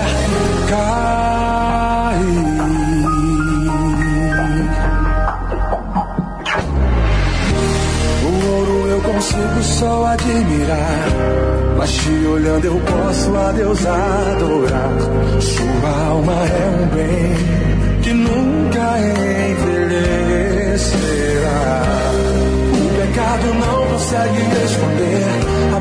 consigo 9.41 9.63
só 9.63 10.05
admirar. 10.05 11.07
Mas 11.77 11.91
te 11.91 12.09
olhando 12.27 12.65
eu 12.65 12.79
posso 12.79 13.35
a 13.35 13.51
Deus 13.51 13.85
adorar. 13.85 14.91
Sua 15.39 15.89
alma 16.09 16.33
é 16.33 16.69
um 16.81 16.87
bem 16.95 17.35
que 18.01 18.13
nunca 18.13 18.99
envelhecerá. 19.49 20.31
O 22.73 22.89
pecado 22.99 23.53
não 23.53 23.87
consegue 23.87 24.41
esconder 24.65 25.60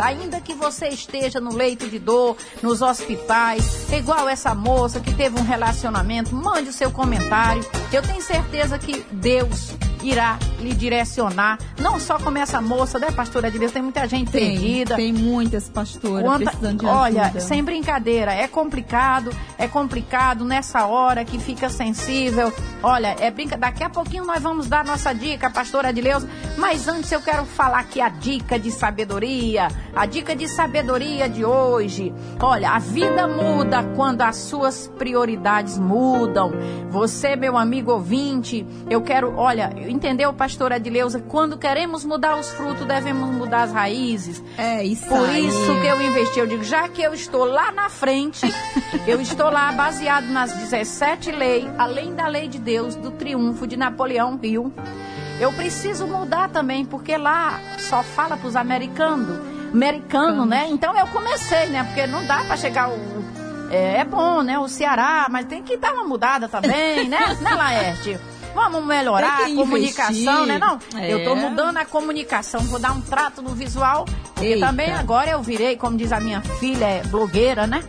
Ainda 0.00 0.40
que 0.40 0.54
você 0.54 0.88
esteja 0.88 1.40
no 1.40 1.54
leito 1.54 1.88
de 1.88 1.98
dor, 1.98 2.36
nos 2.62 2.82
hospitais, 2.82 3.90
igual 3.92 4.28
essa 4.28 4.54
moça 4.54 5.00
que 5.00 5.14
teve 5.14 5.38
um 5.38 5.44
relacionamento, 5.44 6.34
mande 6.34 6.70
o 6.70 6.72
seu 6.72 6.90
comentário. 6.90 7.64
Eu 7.92 8.02
tenho 8.02 8.22
certeza 8.22 8.78
que 8.78 9.04
Deus 9.12 9.72
irá 10.02 10.38
lhe 10.60 10.72
direcionar, 10.74 11.58
não 11.80 11.98
só 12.00 12.18
como 12.18 12.38
essa 12.38 12.60
moça, 12.60 12.98
né, 12.98 13.10
pastora 13.10 13.50
de 13.50 13.58
Deus, 13.58 13.72
tem 13.72 13.82
muita 13.82 14.06
gente 14.08 14.30
Tem, 14.30 14.50
perdida. 14.52 14.96
tem 14.96 15.12
muitas 15.12 15.68
pastoras 15.68 16.24
Quanta- 16.24 16.44
precisando 16.50 16.80
de 16.80 16.86
olha, 16.86 17.22
ajuda. 17.24 17.40
sem 17.40 17.62
brincadeira, 17.62 18.32
é 18.32 18.46
complicado, 18.48 19.30
é 19.58 19.66
complicado 19.68 20.44
nessa 20.44 20.86
hora 20.86 21.24
que 21.24 21.38
fica 21.38 21.68
sensível. 21.68 22.52
Olha, 22.82 23.16
é 23.18 23.30
brinca. 23.30 23.56
Daqui 23.56 23.82
a 23.82 23.88
pouquinho 23.90 24.24
nós 24.24 24.42
vamos 24.42 24.66
dar 24.66 24.84
nossa 24.84 25.12
dica, 25.12 25.48
pastora 25.50 25.88
Adileuza. 25.88 26.28
Mas 26.58 26.86
antes 26.88 27.10
eu 27.12 27.20
quero 27.20 27.44
falar 27.44 27.78
aqui 27.80 28.00
a 28.00 28.08
dica 28.08 28.58
de 28.58 28.70
sabedoria, 28.70 29.68
a 29.94 30.06
dica 30.06 30.34
de 30.36 30.46
sabedoria 30.48 31.28
de 31.28 31.44
hoje. 31.44 32.12
Olha, 32.40 32.70
a 32.70 32.78
vida 32.78 33.26
muda 33.26 33.82
quando 33.96 34.22
as 34.22 34.36
suas 34.36 34.88
prioridades 34.98 35.78
mudam. 35.78 36.52
Você, 36.90 37.36
meu 37.36 37.56
amigo 37.56 37.92
ouvinte, 37.92 38.66
eu 38.88 39.00
quero, 39.02 39.34
olha, 39.36 39.72
entendeu, 39.88 40.32
pastora 40.44 40.74
Adileuza? 40.74 41.20
Quando 41.20 41.56
queremos 41.56 42.04
mudar 42.04 42.36
os 42.36 42.50
frutos, 42.50 42.86
devemos 42.86 43.30
mudar 43.30 43.62
as 43.62 43.72
raízes. 43.72 44.44
É 44.58 44.84
isso 44.84 45.06
Por 45.06 45.26
aí. 45.26 45.46
isso 45.46 45.80
que 45.80 45.86
eu 45.86 46.02
investi. 46.02 46.38
Eu 46.38 46.46
digo, 46.46 46.62
já 46.62 46.86
que 46.86 47.00
eu 47.00 47.14
estou 47.14 47.46
lá 47.46 47.72
na 47.72 47.88
frente, 47.88 48.44
eu 49.08 49.22
estou 49.22 49.48
lá 49.48 49.72
baseado 49.72 50.26
nas 50.26 50.52
17 50.52 51.32
leis, 51.32 51.64
além 51.78 52.14
da 52.14 52.26
lei 52.26 52.46
de 52.46 52.58
Deus, 52.58 52.94
do 52.94 53.10
triunfo 53.12 53.66
de 53.66 53.74
Napoleão 53.74 54.38
Hill. 54.42 54.70
Eu 55.40 55.50
preciso 55.54 56.06
mudar 56.06 56.50
também, 56.50 56.84
porque 56.84 57.16
lá 57.16 57.58
só 57.78 58.02
fala 58.02 58.36
para 58.36 58.46
os 58.46 58.54
americanos. 58.54 59.40
Americano, 59.72 60.44
né? 60.44 60.66
Então 60.68 60.94
eu 60.96 61.06
comecei, 61.06 61.68
né? 61.68 61.84
Porque 61.84 62.06
não 62.06 62.26
dá 62.26 62.44
para 62.44 62.56
chegar 62.58 62.90
o. 62.90 62.98
É, 63.70 64.00
é 64.00 64.04
bom, 64.04 64.42
né? 64.42 64.58
O 64.58 64.68
Ceará, 64.68 65.26
mas 65.30 65.46
tem 65.46 65.62
que 65.62 65.78
dar 65.78 65.94
uma 65.94 66.04
mudada 66.04 66.48
também, 66.48 67.08
né? 67.08 67.34
né, 67.40 67.54
Laerte? 67.54 68.20
Vamos 68.54 68.84
melhorar 68.86 69.44
a 69.44 69.54
comunicação, 69.54 70.12
investir. 70.44 70.46
né? 70.46 70.58
Não, 70.58 70.78
É. 71.00 71.12
eu 71.12 71.24
tô 71.24 71.34
mudando 71.34 71.76
a 71.78 71.84
comunicação, 71.84 72.60
vou 72.62 72.78
dar 72.78 72.92
um 72.92 73.00
trato 73.00 73.42
no 73.42 73.50
visual, 73.50 74.04
porque 74.34 74.46
Eita. 74.54 74.66
também 74.66 74.92
agora 74.92 75.30
eu 75.32 75.42
virei, 75.42 75.76
como 75.76 75.96
diz 75.96 76.12
a 76.12 76.20
minha 76.20 76.40
filha, 76.40 76.84
é 76.86 77.02
blogueira, 77.04 77.66
né? 77.66 77.82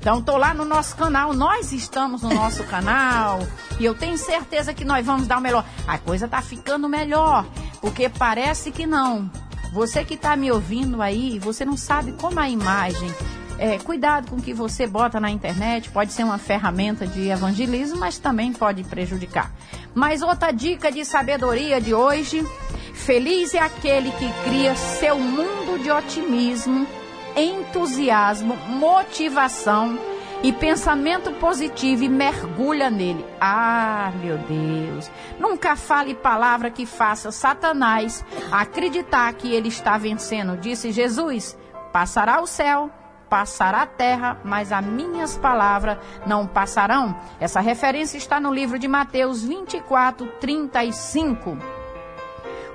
Então 0.00 0.22
tô 0.22 0.36
lá 0.36 0.54
no 0.54 0.64
nosso 0.64 0.96
canal, 0.96 1.32
nós 1.32 1.72
estamos 1.72 2.22
no 2.22 2.32
nosso 2.32 2.62
canal 2.70 3.40
e 3.78 3.84
eu 3.84 3.94
tenho 3.94 4.16
certeza 4.16 4.72
que 4.72 4.84
nós 4.84 5.04
vamos 5.04 5.26
dar 5.26 5.38
o 5.38 5.40
melhor. 5.40 5.64
A 5.86 5.98
coisa 5.98 6.26
tá 6.28 6.40
ficando 6.40 6.88
melhor, 6.88 7.44
porque 7.80 8.08
parece 8.08 8.70
que 8.70 8.86
não. 8.86 9.30
Você 9.72 10.04
que 10.04 10.16
tá 10.16 10.36
me 10.36 10.50
ouvindo 10.50 11.02
aí, 11.02 11.38
você 11.38 11.64
não 11.64 11.76
sabe 11.76 12.12
como 12.12 12.38
a 12.40 12.48
imagem 12.48 13.12
é, 13.58 13.78
cuidado 13.78 14.30
com 14.30 14.36
o 14.36 14.40
que 14.42 14.52
você 14.54 14.86
bota 14.86 15.18
na 15.18 15.30
internet, 15.30 15.88
pode 15.90 16.12
ser 16.12 16.24
uma 16.24 16.38
ferramenta 16.38 17.06
de 17.06 17.28
evangelismo, 17.28 17.98
mas 17.98 18.18
também 18.18 18.52
pode 18.52 18.84
prejudicar. 18.84 19.50
Mas 19.96 20.20
outra 20.20 20.52
dica 20.52 20.92
de 20.92 21.06
sabedoria 21.06 21.80
de 21.80 21.94
hoje: 21.94 22.46
feliz 22.92 23.54
é 23.54 23.58
aquele 23.58 24.10
que 24.10 24.30
cria 24.44 24.74
seu 24.76 25.18
mundo 25.18 25.82
de 25.82 25.90
otimismo, 25.90 26.86
entusiasmo, 27.34 28.54
motivação 28.68 29.98
e 30.42 30.52
pensamento 30.52 31.32
positivo 31.32 32.04
e 32.04 32.10
mergulha 32.10 32.90
nele. 32.90 33.24
Ah, 33.40 34.12
meu 34.22 34.36
Deus! 34.36 35.10
Nunca 35.40 35.74
fale 35.76 36.14
palavra 36.14 36.70
que 36.70 36.84
faça 36.84 37.32
Satanás 37.32 38.22
acreditar 38.52 39.32
que 39.32 39.50
ele 39.54 39.68
está 39.68 39.96
vencendo, 39.96 40.58
disse 40.58 40.92
Jesus. 40.92 41.56
Passará 41.90 42.42
o 42.42 42.46
céu, 42.46 42.90
passará 43.28 43.82
a 43.82 43.86
terra, 43.86 44.38
mas 44.44 44.72
as 44.72 44.84
minhas 44.84 45.36
palavras 45.36 45.98
não 46.26 46.46
passarão. 46.46 47.16
Essa 47.40 47.60
referência 47.60 48.16
está 48.16 48.40
no 48.40 48.52
livro 48.52 48.78
de 48.78 48.88
Mateus 48.88 49.42
24, 49.42 50.26
35. 50.40 51.75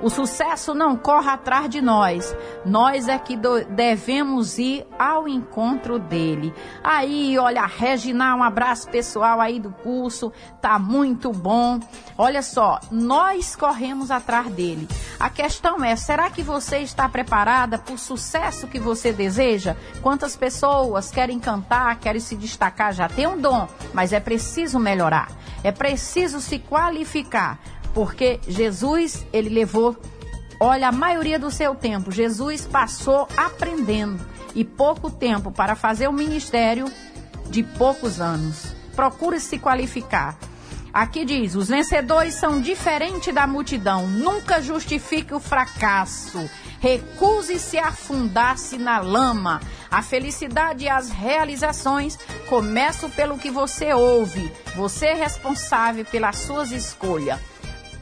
O 0.01 0.09
sucesso 0.09 0.73
não 0.73 0.97
corre 0.97 1.29
atrás 1.29 1.69
de 1.69 1.79
nós. 1.79 2.35
Nós 2.65 3.07
é 3.07 3.19
que 3.19 3.37
devemos 3.69 4.57
ir 4.57 4.87
ao 4.97 5.27
encontro 5.27 5.99
dele. 5.99 6.51
Aí, 6.83 7.37
olha, 7.37 7.65
Regina, 7.67 8.35
um 8.35 8.41
abraço 8.41 8.89
pessoal 8.89 9.39
aí 9.39 9.59
do 9.59 9.69
curso. 9.69 10.33
Tá 10.59 10.79
muito 10.79 11.31
bom. 11.31 11.79
Olha 12.17 12.41
só, 12.41 12.79
nós 12.89 13.55
corremos 13.55 14.09
atrás 14.09 14.47
dele. 14.47 14.87
A 15.19 15.29
questão 15.29 15.83
é, 15.83 15.95
será 15.95 16.31
que 16.31 16.41
você 16.41 16.79
está 16.79 17.07
preparada 17.07 17.77
para 17.77 17.93
o 17.93 17.97
sucesso 17.97 18.67
que 18.67 18.79
você 18.79 19.13
deseja? 19.13 19.75
Quantas 20.01 20.35
pessoas 20.35 21.11
querem 21.11 21.39
cantar, 21.39 21.99
querem 21.99 22.19
se 22.19 22.35
destacar, 22.35 22.91
já 22.91 23.07
tem 23.07 23.27
um 23.27 23.39
dom, 23.39 23.67
mas 23.93 24.13
é 24.13 24.19
preciso 24.19 24.79
melhorar. 24.79 25.29
É 25.63 25.71
preciso 25.71 26.41
se 26.41 26.57
qualificar 26.57 27.59
porque 27.93 28.39
Jesus, 28.47 29.25
ele 29.33 29.49
levou, 29.49 29.97
olha, 30.59 30.87
a 30.87 30.91
maioria 30.91 31.37
do 31.37 31.51
seu 31.51 31.75
tempo, 31.75 32.11
Jesus 32.11 32.65
passou 32.65 33.27
aprendendo 33.35 34.19
e 34.55 34.63
pouco 34.63 35.09
tempo 35.09 35.51
para 35.51 35.75
fazer 35.75 36.07
o 36.07 36.13
ministério 36.13 36.85
de 37.49 37.63
poucos 37.63 38.19
anos. 38.19 38.73
Procure 38.95 39.39
se 39.39 39.57
qualificar. 39.57 40.37
Aqui 40.93 41.23
diz: 41.23 41.55
os 41.55 41.69
vencedores 41.69 42.33
são 42.33 42.59
diferentes 42.59 43.33
da 43.33 43.47
multidão. 43.47 44.07
Nunca 44.07 44.61
justifique 44.61 45.33
o 45.33 45.39
fracasso. 45.39 46.49
Recuse-se 46.79 47.77
a 47.77 47.89
afundar-se 47.89 48.77
na 48.77 48.99
lama. 48.99 49.61
A 49.89 50.01
felicidade 50.01 50.85
e 50.85 50.89
as 50.89 51.09
realizações 51.09 52.17
começam 52.49 53.09
pelo 53.09 53.37
que 53.37 53.51
você 53.51 53.93
ouve. 53.93 54.51
Você 54.75 55.07
é 55.07 55.13
responsável 55.13 56.03
pelas 56.03 56.37
suas 56.39 56.71
escolhas. 56.71 57.39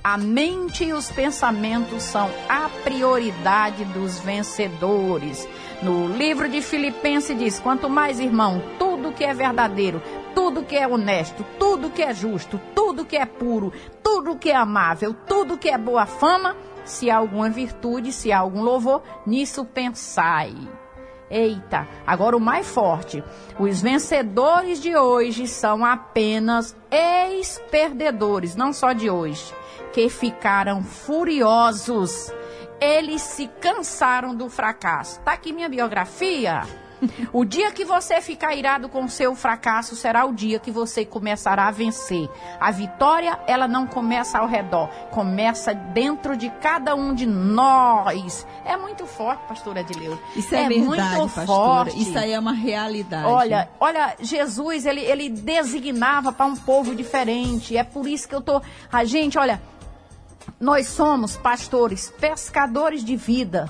A 0.01 0.17
mente 0.17 0.85
e 0.85 0.93
os 0.93 1.11
pensamentos 1.11 2.03
são 2.03 2.29
a 2.47 2.69
prioridade 2.85 3.83
dos 3.85 4.17
vencedores. 4.19 5.47
No 5.81 6.07
livro 6.07 6.47
de 6.47 6.61
Filipenses 6.61 7.37
diz: 7.37 7.59
quanto 7.59 7.89
mais, 7.89 8.19
irmão, 8.19 8.61
tudo 8.79 9.11
que 9.11 9.25
é 9.25 9.33
verdadeiro, 9.33 10.01
tudo 10.33 10.63
que 10.63 10.77
é 10.77 10.87
honesto, 10.87 11.45
tudo 11.59 11.89
que 11.89 12.01
é 12.01 12.13
justo, 12.13 12.59
tudo 12.73 13.03
que 13.03 13.17
é 13.17 13.25
puro, 13.25 13.73
tudo 14.01 14.37
que 14.37 14.49
é 14.49 14.55
amável, 14.55 15.13
tudo 15.13 15.57
que 15.57 15.69
é 15.69 15.77
boa 15.77 16.05
fama, 16.05 16.55
se 16.85 17.11
há 17.11 17.17
alguma 17.17 17.49
virtude, 17.49 18.13
se 18.13 18.31
há 18.31 18.39
algum 18.39 18.61
louvor, 18.61 19.03
nisso 19.25 19.65
pensai. 19.65 20.55
Eita, 21.29 21.87
agora 22.07 22.35
o 22.35 22.39
mais 22.39 22.67
forte. 22.67 23.23
Os 23.59 23.81
vencedores 23.81 24.81
de 24.81 24.95
hoje 24.95 25.47
são 25.47 25.85
apenas 25.85 26.75
ex-perdedores, 26.91 28.55
não 28.55 28.73
só 28.73 28.93
de 28.93 29.09
hoje, 29.09 29.53
que 29.93 30.09
ficaram 30.09 30.83
furiosos. 30.83 32.33
Eles 32.81 33.21
se 33.21 33.47
cansaram 33.59 34.33
do 34.33 34.49
fracasso. 34.49 35.19
Tá 35.21 35.33
aqui 35.33 35.53
minha 35.53 35.69
biografia. 35.69 36.63
O 37.31 37.45
dia 37.45 37.71
que 37.71 37.85
você 37.85 38.21
ficar 38.21 38.55
irado 38.55 38.89
com 38.89 39.03
o 39.03 39.09
seu 39.09 39.35
fracasso 39.35 39.95
será 39.95 40.25
o 40.25 40.33
dia 40.33 40.59
que 40.59 40.71
você 40.71 41.05
começará 41.05 41.67
a 41.67 41.71
vencer. 41.71 42.29
A 42.59 42.71
vitória, 42.71 43.39
ela 43.47 43.67
não 43.67 43.87
começa 43.87 44.39
ao 44.39 44.47
redor, 44.47 44.89
começa 45.11 45.73
dentro 45.73 46.35
de 46.35 46.49
cada 46.61 46.95
um 46.95 47.13
de 47.13 47.25
nós. 47.25 48.45
É 48.65 48.75
muito 48.77 49.05
forte, 49.05 49.41
pastora 49.47 49.81
Edileu. 49.81 50.19
Isso 50.35 50.53
é, 50.53 50.67
verdade, 50.67 50.81
muito 50.81 51.33
pastora. 51.33 51.45
forte. 51.45 52.01
Isso 52.01 52.17
aí 52.17 52.33
é 52.33 52.39
uma 52.39 52.53
realidade. 52.53 53.27
Olha, 53.27 53.69
olha, 53.79 54.15
Jesus, 54.19 54.85
ele, 54.85 55.01
ele 55.01 55.29
designava 55.29 56.31
para 56.31 56.45
um 56.45 56.55
povo 56.55 56.95
diferente. 56.95 57.77
É 57.77 57.83
por 57.83 58.07
isso 58.07 58.27
que 58.27 58.35
eu 58.35 58.41
tô. 58.41 58.61
A 58.91 59.05
gente, 59.05 59.37
olha, 59.37 59.61
nós 60.59 60.87
somos 60.87 61.37
pastores, 61.37 62.11
pescadores 62.19 63.03
de 63.03 63.15
vida. 63.15 63.69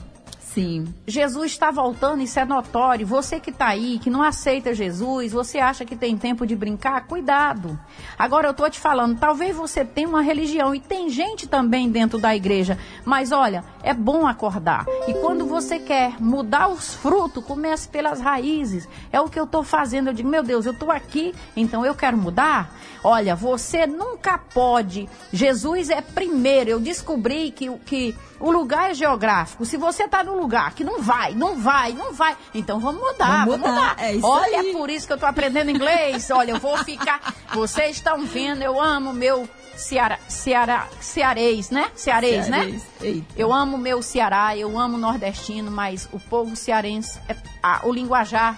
Sim. 0.54 0.92
Jesus 1.06 1.52
está 1.52 1.70
voltando, 1.70 2.24
isso 2.24 2.40
é 2.40 2.44
notório. 2.46 3.06
Você 3.06 3.40
que 3.40 3.52
está 3.52 3.68
aí, 3.68 4.00
que 4.00 4.10
não 4.10 4.24
aceita 4.24 4.74
Jesus, 4.74 5.32
você 5.32 5.60
acha 5.60 5.86
que 5.86 5.96
tem 5.96 6.18
tempo 6.18 6.46
de 6.46 6.56
brincar? 6.56 7.06
Cuidado. 7.06 7.80
Agora 8.18 8.48
eu 8.48 8.52
estou 8.52 8.68
te 8.68 8.80
falando, 8.80 9.20
talvez 9.20 9.56
você 9.56 9.86
tenha 9.86 10.10
uma 10.10 10.24
religião 10.24 10.74
e 10.74 10.80
tem 10.80 11.08
gente 11.08 11.48
também 11.48 11.88
dentro 11.90 12.18
da 12.18 12.36
igreja, 12.36 12.80
mas 13.06 13.32
olha, 13.32 13.64
é 13.84 13.94
bom 13.94 14.26
acordar. 14.26 14.86
E 15.08 15.14
quando 15.14 15.46
você 15.46 15.78
quer 15.78 16.20
mudar 16.20 16.68
os 16.68 16.96
frutos, 16.96 17.46
comece 17.46 17.88
pelas 17.88 18.20
raízes. 18.20 18.90
É 19.12 19.22
o 19.22 19.30
que 19.30 19.40
eu 19.40 19.44
estou 19.44 19.64
fazendo. 19.64 20.08
Eu 20.08 20.14
digo, 20.14 20.30
meu 20.30 20.42
Deus, 20.42 20.66
eu 20.66 20.74
estou 20.74 20.90
aqui, 20.90 21.34
então 21.56 21.86
eu 21.86 21.94
quero 21.94 22.18
mudar. 22.18 22.74
Olha, 23.04 23.36
você 23.36 23.86
nunca 23.86 24.38
pode. 24.38 25.08
Jesus 25.32 25.92
é 25.92 26.02
primeiro. 26.02 26.72
Eu 26.72 26.80
descobri 26.80 27.52
que, 27.52 27.70
que 27.86 28.16
o 28.40 28.52
lugar 28.52 28.92
é 28.92 28.94
geográfico. 28.94 29.66
Se 29.66 29.78
você 29.78 30.04
está 30.04 30.24
no 30.24 30.38
lugar 30.40 30.74
que 30.74 30.84
não 30.84 31.02
vai, 31.02 31.34
não 31.34 31.58
vai, 31.58 31.94
não 31.94 32.14
vai, 32.14 32.36
então 32.54 32.80
vamos 32.80 33.02
mudar, 33.02 33.46
Vamos 33.46 33.60
vamos 33.62 33.70
mudar, 33.70 33.90
mudar. 33.92 34.04
é 34.04 34.14
isso 34.16 34.26
Olha, 34.28 34.60
aí. 34.60 34.72
por 34.72 34.90
isso 34.90 35.06
que 35.08 35.14
eu 35.14 35.16
estou 35.16 35.30
aprendendo 35.30 35.70
inglês. 35.72 36.30
Olha, 36.32 36.52
eu 36.52 36.60
vou 36.60 36.78
ficar. 36.80 37.34
Vocês 37.54 37.98
estão 37.98 38.26
vendo, 38.26 38.62
eu 38.62 38.80
amo 38.82 39.14
meu 39.14 39.48
Ceará, 39.76 40.20
Ceará, 40.28 40.88
cearês, 41.00 41.70
né? 41.70 41.90
Cearês, 41.96 42.50
né? 42.50 42.58
Cearês, 42.64 42.84
eita. 43.02 43.28
Eu 43.38 43.54
amo 43.54 43.78
meu 43.78 44.02
Ceará, 44.02 44.56
eu 44.58 44.78
amo 44.78 44.98
o 44.98 45.00
nordestino, 45.00 45.72
mas 45.72 46.08
o 46.12 46.20
povo 46.20 46.54
cearense, 46.56 47.18
é- 47.30 47.36
ah, 47.64 47.80
o 47.84 47.94
linguajar 47.94 48.58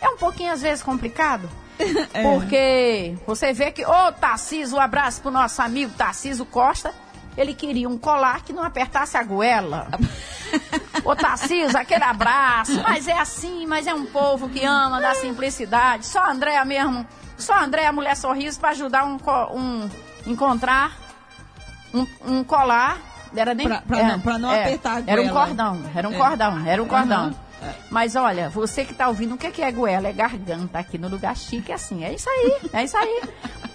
é 0.00 0.08
um 0.08 0.16
pouquinho 0.16 0.52
às 0.52 0.60
vezes 0.62 0.82
complicado. 0.82 1.48
É. 2.12 2.22
Porque 2.24 3.14
você 3.24 3.52
vê 3.52 3.70
que, 3.70 3.84
ô 3.86 4.10
Tarciso, 4.12 4.74
um 4.76 4.80
abraço 4.80 5.20
pro 5.22 5.30
nosso 5.30 5.62
amigo 5.62 5.92
Tarciso 5.96 6.44
Costa. 6.44 6.92
Ele 7.38 7.54
queria 7.54 7.88
um 7.88 7.96
colar 7.96 8.42
que 8.42 8.52
não 8.52 8.64
apertasse 8.64 9.16
a 9.16 9.22
goela. 9.22 9.86
Ô 11.04 11.14
Tarcísio, 11.14 11.78
aquele 11.78 12.02
abraço. 12.02 12.82
Mas 12.82 13.06
é 13.06 13.16
assim, 13.16 13.64
mas 13.64 13.86
é 13.86 13.94
um 13.94 14.06
povo 14.06 14.48
que 14.48 14.64
ama 14.64 15.00
da 15.00 15.14
simplicidade. 15.14 16.04
Só 16.04 16.18
a 16.18 16.32
Andréa 16.32 16.64
mesmo. 16.64 17.06
Só 17.36 17.52
a 17.52 17.62
Andréa, 17.62 17.92
mulher 17.92 18.16
sorriso, 18.16 18.58
para 18.58 18.70
ajudar 18.70 19.04
um, 19.04 19.16
um 19.54 19.88
encontrar 20.26 20.96
um, 21.94 22.04
um 22.26 22.42
colar. 22.42 22.98
Era 23.34 23.54
nem, 23.54 23.68
pra, 23.68 23.82
pra 23.82 23.98
é, 24.00 24.02
não, 24.08 24.20
pra 24.20 24.38
não 24.38 24.50
é, 24.52 24.64
apertar 24.64 24.96
a 24.96 25.00
goela. 25.00 25.12
Era 25.12 25.22
um 25.22 25.28
cordão, 25.28 25.82
era 25.94 26.08
um 26.08 26.12
É. 26.12 26.18
cordão, 26.18 26.66
era 26.66 26.82
um 26.82 26.88
cordão. 26.88 27.26
Uhum. 27.26 27.72
Mas 27.90 28.16
olha, 28.16 28.48
você 28.48 28.84
que 28.84 28.94
tá 28.94 29.06
ouvindo, 29.06 29.34
o 29.34 29.38
que 29.38 29.50
que 29.52 29.62
é 29.62 29.70
goela? 29.70 30.08
É 30.08 30.12
garganta 30.12 30.78
aqui 30.78 30.98
no 30.98 31.08
lugar 31.08 31.36
chique, 31.36 31.70
é 31.70 31.74
assim. 31.76 32.04
É 32.04 32.12
isso 32.12 32.28
aí, 32.28 32.58
é 32.72 32.84
isso 32.84 32.96
aí. 32.96 33.22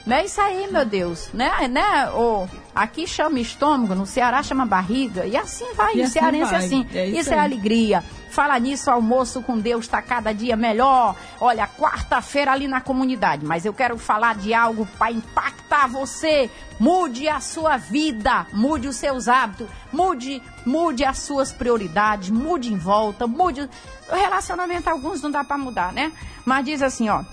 É 0.10 0.26
isso 0.26 0.42
aí, 0.42 0.70
meu 0.70 0.84
Deus. 0.84 1.30
Né? 1.34 1.68
né? 1.70 2.10
O, 2.12 2.48
aqui 2.76 3.08
chama 3.08 3.40
estômago, 3.40 3.96
no 3.96 4.06
Ceará 4.06 4.42
chama 4.44 4.66
barriga. 4.66 5.26
E 5.26 5.36
assim 5.38 5.74
vai, 5.74 5.96
E 5.96 6.02
o 6.02 6.04
assim 6.04 6.12
cearense 6.14 6.52
vai. 6.52 6.54
é 6.62 6.66
assim. 6.66 6.88
É 6.94 7.08
isso 7.08 7.20
isso 7.22 7.34
é 7.34 7.40
alegria. 7.40 8.04
Fala 8.30 8.58
nisso, 8.60 8.90
almoço 8.90 9.42
com 9.44 9.60
Deus 9.60 9.86
está 9.86 10.02
cada 10.02 10.34
dia 10.34 10.56
melhor. 10.56 11.16
Olha, 11.40 11.68
quarta-feira 11.68 12.52
ali 12.52 12.68
na 12.68 12.82
comunidade. 12.82 13.46
Mas 13.46 13.64
eu 13.66 13.74
quero 13.74 13.98
falar 13.98 14.36
de 14.36 14.54
algo 14.54 14.88
para 14.98 15.12
impactar 15.12 15.88
você. 15.88 16.50
Mude 16.80 17.28
a 17.30 17.40
sua 17.40 17.78
vida, 17.78 18.48
mude 18.52 18.88
os 18.88 18.96
seus 18.96 19.28
hábitos, 19.28 19.68
mude, 19.92 20.42
mude 20.66 21.06
as 21.06 21.20
suas 21.20 21.52
prioridades, 21.52 22.30
mude 22.32 22.74
em 22.74 22.78
volta, 22.78 23.28
mude. 23.28 23.70
O 24.12 24.16
relacionamento, 24.16 24.90
alguns 24.90 25.22
não 25.22 25.30
dá 25.30 25.44
para 25.44 25.58
mudar, 25.58 25.94
né? 25.94 26.12
Mas 26.44 26.66
diz 26.66 26.82
assim, 26.82 27.10
ó. 27.10 27.24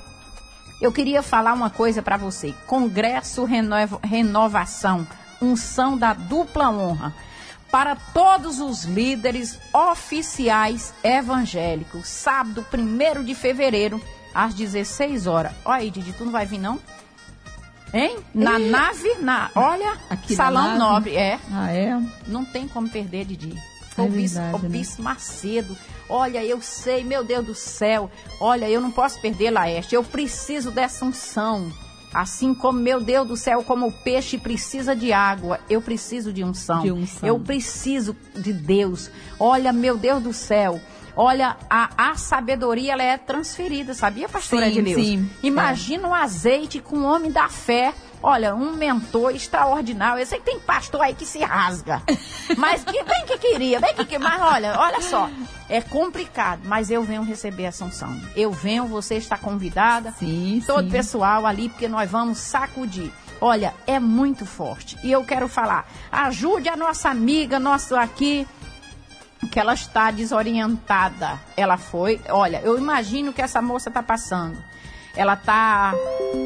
Eu 0.80 0.90
queria 0.92 1.22
falar 1.22 1.52
uma 1.52 1.68
coisa 1.68 2.00
para 2.00 2.16
você. 2.16 2.54
Congresso 2.66 3.44
Renova- 3.44 4.00
Renovação, 4.02 5.06
unção 5.40 5.96
da 5.96 6.12
dupla 6.12 6.70
honra. 6.70 7.14
Para 7.70 7.94
todos 7.94 8.58
os 8.58 8.84
líderes 8.84 9.58
oficiais 9.72 10.92
evangélicos, 11.04 12.08
sábado 12.08 12.66
1 12.72 13.22
de 13.24 13.34
fevereiro, 13.34 14.02
às 14.34 14.54
16 14.54 15.26
horas. 15.28 15.52
Olha 15.64 15.82
aí, 15.82 15.90
Didi, 15.90 16.12
tu 16.12 16.24
não 16.24 16.32
vai 16.32 16.46
vir 16.46 16.58
não? 16.58 16.80
Hein? 17.92 18.18
Na 18.34 18.58
nave, 18.58 19.14
na, 19.20 19.50
olha, 19.54 19.96
Aqui 20.08 20.34
Salão? 20.34 20.78
Nobre, 20.78 21.16
é. 21.16 21.38
Ah, 21.52 21.72
é? 21.72 22.00
Não 22.26 22.44
tem 22.44 22.68
como 22.68 22.88
perder, 22.88 23.24
Didi. 23.24 23.56
É 23.96 24.02
o 24.02 24.08
Bis- 24.08 24.34
verdade, 24.34 24.66
o 24.66 24.68
né? 24.68 24.84
Macedo. 24.98 25.76
Olha, 26.08 26.44
eu 26.44 26.60
sei, 26.62 27.04
meu 27.04 27.22
Deus 27.24 27.44
do 27.46 27.54
céu. 27.54 28.10
Olha, 28.40 28.68
eu 28.70 28.80
não 28.80 28.90
posso 28.90 29.20
perder, 29.20 29.50
Laeste. 29.50 29.94
Eu 29.94 30.02
preciso 30.02 30.70
dessa 30.70 31.04
unção. 31.04 31.72
Assim 32.12 32.52
como, 32.52 32.80
meu 32.80 33.00
Deus 33.00 33.28
do 33.28 33.36
céu, 33.36 33.62
como 33.62 33.86
o 33.86 33.92
peixe 33.92 34.36
precisa 34.36 34.96
de 34.96 35.12
água, 35.12 35.60
eu 35.68 35.80
preciso 35.80 36.32
de 36.32 36.42
unção. 36.42 36.82
De 36.82 36.90
unção. 36.90 37.28
Eu 37.28 37.38
preciso 37.38 38.16
de 38.34 38.52
Deus. 38.52 39.10
Olha, 39.38 39.72
meu 39.72 39.96
Deus 39.96 40.22
do 40.22 40.32
céu. 40.32 40.80
Olha, 41.16 41.56
a, 41.68 42.10
a 42.10 42.16
sabedoria 42.16 42.92
ela 42.92 43.02
é 43.02 43.16
transferida, 43.18 43.94
sabia, 43.94 44.28
pastora 44.28 44.66
Sim, 44.66 44.78
Edileuza? 44.78 45.04
sim. 45.04 45.30
Imagina 45.42 46.08
um 46.08 46.14
azeite 46.14 46.80
com 46.80 46.98
um 46.98 47.04
homem 47.04 47.30
da 47.30 47.48
fé. 47.48 47.94
Olha, 48.22 48.54
um 48.54 48.72
mentor 48.72 49.34
extraordinário. 49.34 50.20
Eu 50.20 50.26
sei 50.26 50.38
que 50.38 50.44
tem 50.44 50.60
pastor 50.60 51.00
aí 51.00 51.14
que 51.14 51.24
se 51.24 51.38
rasga. 51.38 52.02
Mas 52.56 52.84
que 52.84 53.02
bem 53.02 53.24
que 53.26 53.38
queria, 53.38 53.80
bem 53.80 53.94
que 53.94 54.04
queria. 54.04 54.18
Mas 54.18 54.40
olha, 54.42 54.78
olha 54.78 55.00
só. 55.00 55.30
É 55.68 55.80
complicado, 55.80 56.62
mas 56.64 56.90
eu 56.90 57.00
venho 57.04 57.22
receber 57.22 57.62
essa 57.62 57.84
unção. 57.84 58.20
Eu 58.34 58.50
venho, 58.50 58.86
você 58.86 59.14
está 59.14 59.38
convidada. 59.38 60.10
Sim, 60.18 60.60
Todo 60.66 60.86
sim. 60.86 60.90
pessoal 60.90 61.46
ali, 61.46 61.68
porque 61.68 61.86
nós 61.86 62.10
vamos 62.10 62.38
sacudir. 62.38 63.12
Olha, 63.40 63.72
é 63.86 64.00
muito 64.00 64.44
forte. 64.44 64.98
E 65.04 65.12
eu 65.12 65.24
quero 65.24 65.46
falar, 65.46 65.88
ajude 66.10 66.68
a 66.68 66.76
nossa 66.76 67.08
amiga, 67.08 67.60
nosso 67.60 67.94
aqui, 67.94 68.48
que 69.52 69.60
ela 69.60 69.72
está 69.74 70.10
desorientada. 70.10 71.38
Ela 71.56 71.76
foi, 71.78 72.20
olha, 72.28 72.60
eu 72.64 72.76
imagino 72.76 73.32
que 73.32 73.40
essa 73.40 73.62
moça 73.62 73.88
está 73.90 74.02
passando. 74.02 74.58
Ela 75.14 75.36
tá 75.36 75.92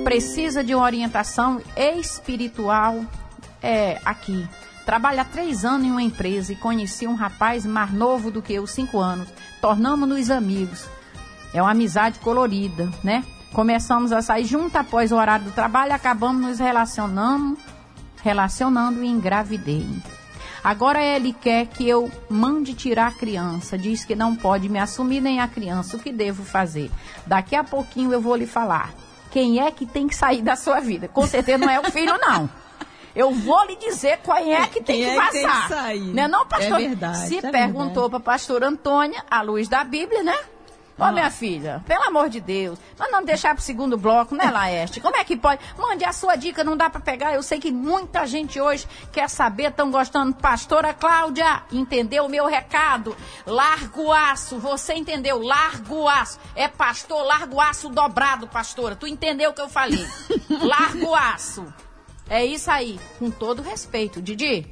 precisa 0.03 0.64
de 0.64 0.74
uma 0.74 0.85
orientação 0.85 1.61
espiritual 1.77 3.05
é, 3.62 4.00
aqui. 4.05 4.46
Trabalha 4.85 5.24
três 5.24 5.64
anos 5.64 5.87
em 5.87 5.90
uma 5.90 6.03
empresa 6.03 6.53
e 6.53 6.57
conheci 6.57 7.07
um 7.07 7.14
rapaz 7.14 7.64
mais 7.64 7.90
novo 7.92 8.31
do 8.31 8.42
que 8.42 8.53
eu, 8.53 8.66
cinco 8.66 8.98
anos. 8.98 9.29
Tornamos-nos 9.61 10.31
amigos. 10.31 10.87
É 11.55 11.62
uma 11.62 11.70
amizade 11.70 12.18
colorida, 12.18 12.90
né? 13.03 13.24
Começamos 13.53 14.12
a 14.12 14.20
sair 14.20 14.44
junto 14.44 14.77
após 14.77 15.12
o 15.12 15.16
horário 15.16 15.46
do 15.46 15.53
trabalho, 15.53 15.92
acabamos 15.92 16.42
nos 16.42 16.59
relacionando, 16.59 17.57
relacionando 18.22 19.03
e 19.03 19.07
engravidei. 19.07 19.87
Agora 20.64 21.03
ele 21.03 21.35
quer 21.38 21.66
que 21.66 21.87
eu 21.87 22.11
mande 22.29 22.72
tirar 22.72 23.09
a 23.09 23.12
criança. 23.12 23.77
Diz 23.77 24.03
que 24.03 24.16
não 24.16 24.35
pode 24.35 24.66
me 24.70 24.79
assumir 24.79 25.20
nem 25.20 25.38
a 25.38 25.46
criança. 25.46 25.96
O 25.96 26.00
que 26.00 26.11
devo 26.11 26.42
fazer? 26.42 26.90
Daqui 27.27 27.55
a 27.55 27.62
pouquinho 27.62 28.11
eu 28.14 28.20
vou 28.20 28.35
lhe 28.35 28.46
falar. 28.46 28.94
Quem 29.31 29.61
é 29.61 29.70
que 29.70 29.85
tem 29.85 30.09
que 30.09 30.16
sair 30.16 30.40
da 30.40 30.57
sua 30.57 30.81
vida? 30.81 31.07
Com 31.07 31.27
certeza 31.27 31.59
não 31.59 31.68
é 31.68 31.79
o 31.79 31.90
filho, 31.90 32.16
não. 32.18 32.48
Eu 33.14 33.31
vou 33.33 33.64
lhe 33.66 33.77
dizer 33.77 34.18
quem 34.18 34.55
é 34.55 34.66
que 34.66 34.83
tem 34.83 35.05
Quem 35.05 35.05
que 35.05 35.18
é 35.18 35.27
que 35.27 35.31
tem 35.33 35.40
que 35.42 35.46
passar. 35.46 35.68
sair? 35.68 36.14
Não 36.14 36.22
é 36.22 36.29
não, 36.29 36.46
pastor? 36.46 36.81
É 36.81 36.88
verdade, 36.88 37.29
Se 37.29 37.38
é 37.38 37.50
perguntou 37.50 38.09
para 38.09 38.18
pastora 38.20 38.66
Antônia, 38.66 39.22
à 39.31 39.42
luz 39.42 39.68
da 39.68 39.85
Bíblia, 39.85 40.22
né? 40.22 40.37
Ó, 40.97 41.05
Ah. 41.07 41.13
minha 41.13 41.29
filha, 41.31 41.83
pelo 41.89 42.05
amor 42.05 42.29
de 42.29 42.41
Deus, 42.41 42.79
mas 42.97 43.11
não 43.11 43.25
deixar 43.25 43.53
pro 43.55 43.63
segundo 43.65 43.97
bloco, 43.99 44.35
né, 44.35 44.49
Laeste? 44.51 45.01
Como 45.01 45.17
é 45.17 45.25
que 45.25 45.37
pode? 45.37 45.61
Mande 45.77 46.05
a 46.05 46.13
sua 46.13 46.37
dica, 46.37 46.63
não 46.63 46.77
dá 46.77 46.89
para 46.89 47.01
pegar. 47.01 47.35
Eu 47.35 47.43
sei 47.43 47.59
que 47.59 47.73
muita 47.73 48.25
gente 48.27 48.61
hoje 48.61 48.87
quer 49.13 49.29
saber, 49.29 49.71
estão 49.71 49.91
gostando. 49.91 50.33
Pastora 50.37 50.95
Cláudia, 50.95 51.63
entendeu 51.73 52.27
o 52.27 52.29
meu 52.29 52.47
recado? 52.47 53.17
Larga 53.45 54.01
o 54.01 54.13
aço, 54.13 54.59
você 54.59 54.95
entendeu? 54.95 55.43
Larga 55.43 55.93
o 55.93 56.09
aço. 56.09 56.39
É 56.55 56.69
pastor, 56.69 57.25
larga 57.25 57.55
o 57.55 57.61
aço 57.61 57.89
dobrado, 57.89 58.47
pastora. 58.47 58.95
Tu 58.95 59.09
entendeu 59.09 59.51
o 59.51 59.53
que 59.53 59.61
eu 59.61 59.69
falei? 59.69 60.07
Larga 60.49 61.05
o 61.07 61.15
aço. 61.15 61.65
É 62.31 62.45
isso 62.47 62.71
aí, 62.71 63.01
com 63.19 63.31
todo 63.31 63.63
respeito. 63.63 64.23
Didi, 64.23 64.67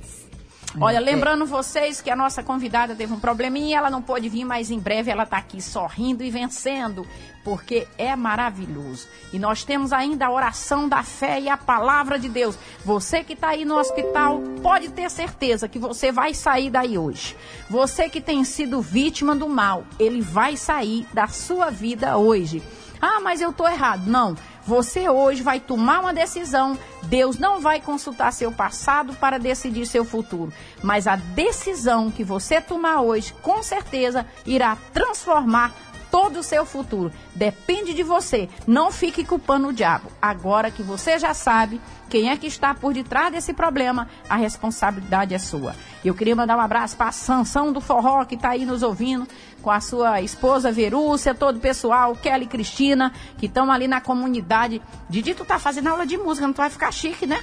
Olha, 0.80 1.00
lembrando 1.00 1.44
vocês 1.44 2.00
que 2.00 2.10
a 2.10 2.16
nossa 2.16 2.42
convidada 2.42 2.94
teve 2.94 3.12
um 3.12 3.20
probleminha, 3.20 3.76
ela 3.76 3.90
não 3.90 4.00
pôde 4.00 4.28
vir, 4.30 4.44
mas 4.44 4.70
em 4.70 4.78
breve 4.78 5.10
ela 5.10 5.24
está 5.24 5.36
aqui 5.36 5.60
sorrindo 5.60 6.24
e 6.24 6.30
vencendo, 6.30 7.06
porque 7.44 7.86
é 7.98 8.16
maravilhoso. 8.16 9.06
E 9.34 9.38
nós 9.38 9.64
temos 9.64 9.92
ainda 9.92 10.26
a 10.26 10.30
oração 10.30 10.88
da 10.88 11.02
fé 11.02 11.38
e 11.40 11.48
a 11.48 11.58
palavra 11.58 12.18
de 12.18 12.28
Deus. 12.28 12.58
Você 12.84 13.22
que 13.22 13.34
está 13.34 13.48
aí 13.48 13.66
no 13.66 13.76
hospital, 13.76 14.40
pode 14.62 14.88
ter 14.88 15.10
certeza 15.10 15.68
que 15.68 15.78
você 15.78 16.10
vai 16.10 16.32
sair 16.32 16.70
daí 16.70 16.96
hoje. 16.96 17.36
Você 17.68 18.08
que 18.08 18.20
tem 18.20 18.42
sido 18.42 18.80
vítima 18.80 19.36
do 19.36 19.48
mal, 19.50 19.84
ele 19.98 20.22
vai 20.22 20.56
sair 20.56 21.06
da 21.12 21.28
sua 21.28 21.70
vida 21.70 22.16
hoje. 22.16 22.62
Ah, 23.04 23.18
mas 23.20 23.40
eu 23.40 23.50
estou 23.50 23.68
errado. 23.68 24.06
Não. 24.06 24.36
Você 24.64 25.08
hoje 25.08 25.42
vai 25.42 25.58
tomar 25.58 25.98
uma 25.98 26.14
decisão. 26.14 26.78
Deus 27.02 27.36
não 27.36 27.60
vai 27.60 27.80
consultar 27.80 28.32
seu 28.32 28.52
passado 28.52 29.12
para 29.14 29.38
decidir 29.38 29.86
seu 29.86 30.04
futuro. 30.04 30.52
Mas 30.80 31.08
a 31.08 31.16
decisão 31.16 32.12
que 32.12 32.22
você 32.22 32.60
tomar 32.60 33.00
hoje, 33.00 33.34
com 33.42 33.60
certeza, 33.60 34.24
irá 34.46 34.78
transformar 34.92 35.74
todo 36.12 36.40
o 36.40 36.42
seu 36.42 36.66
futuro. 36.66 37.10
Depende 37.34 37.94
de 37.94 38.02
você. 38.02 38.50
Não 38.66 38.92
fique 38.92 39.24
culpando 39.24 39.68
o 39.68 39.72
diabo. 39.72 40.12
Agora 40.20 40.70
que 40.70 40.82
você 40.82 41.18
já 41.18 41.32
sabe 41.32 41.80
quem 42.10 42.28
é 42.28 42.36
que 42.36 42.46
está 42.46 42.74
por 42.74 42.92
detrás 42.92 43.32
desse 43.32 43.54
problema, 43.54 44.06
a 44.28 44.36
responsabilidade 44.36 45.34
é 45.34 45.38
sua. 45.38 45.74
Eu 46.04 46.14
queria 46.14 46.36
mandar 46.36 46.58
um 46.58 46.60
abraço 46.60 46.94
para 46.94 47.08
a 47.08 47.12
Sansão 47.12 47.72
do 47.72 47.80
Forró, 47.80 48.22
que 48.26 48.34
está 48.34 48.50
aí 48.50 48.66
nos 48.66 48.82
ouvindo, 48.82 49.26
com 49.62 49.70
a 49.70 49.80
sua 49.80 50.20
esposa 50.20 50.70
Verúcia, 50.70 51.34
todo 51.34 51.56
o 51.56 51.60
pessoal, 51.60 52.14
Kelly 52.14 52.44
e 52.44 52.48
Cristina, 52.48 53.10
que 53.38 53.46
estão 53.46 53.72
ali 53.72 53.88
na 53.88 54.02
comunidade. 54.02 54.82
Didi, 55.08 55.32
tu 55.32 55.46
tá 55.46 55.58
fazendo 55.58 55.88
aula 55.88 56.04
de 56.04 56.18
música, 56.18 56.46
não 56.46 56.52
tu 56.52 56.58
vai 56.58 56.68
ficar 56.68 56.92
chique, 56.92 57.26
né? 57.26 57.42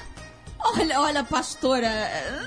Olha, 0.61 0.99
olha, 0.99 1.23
pastora. 1.23 1.89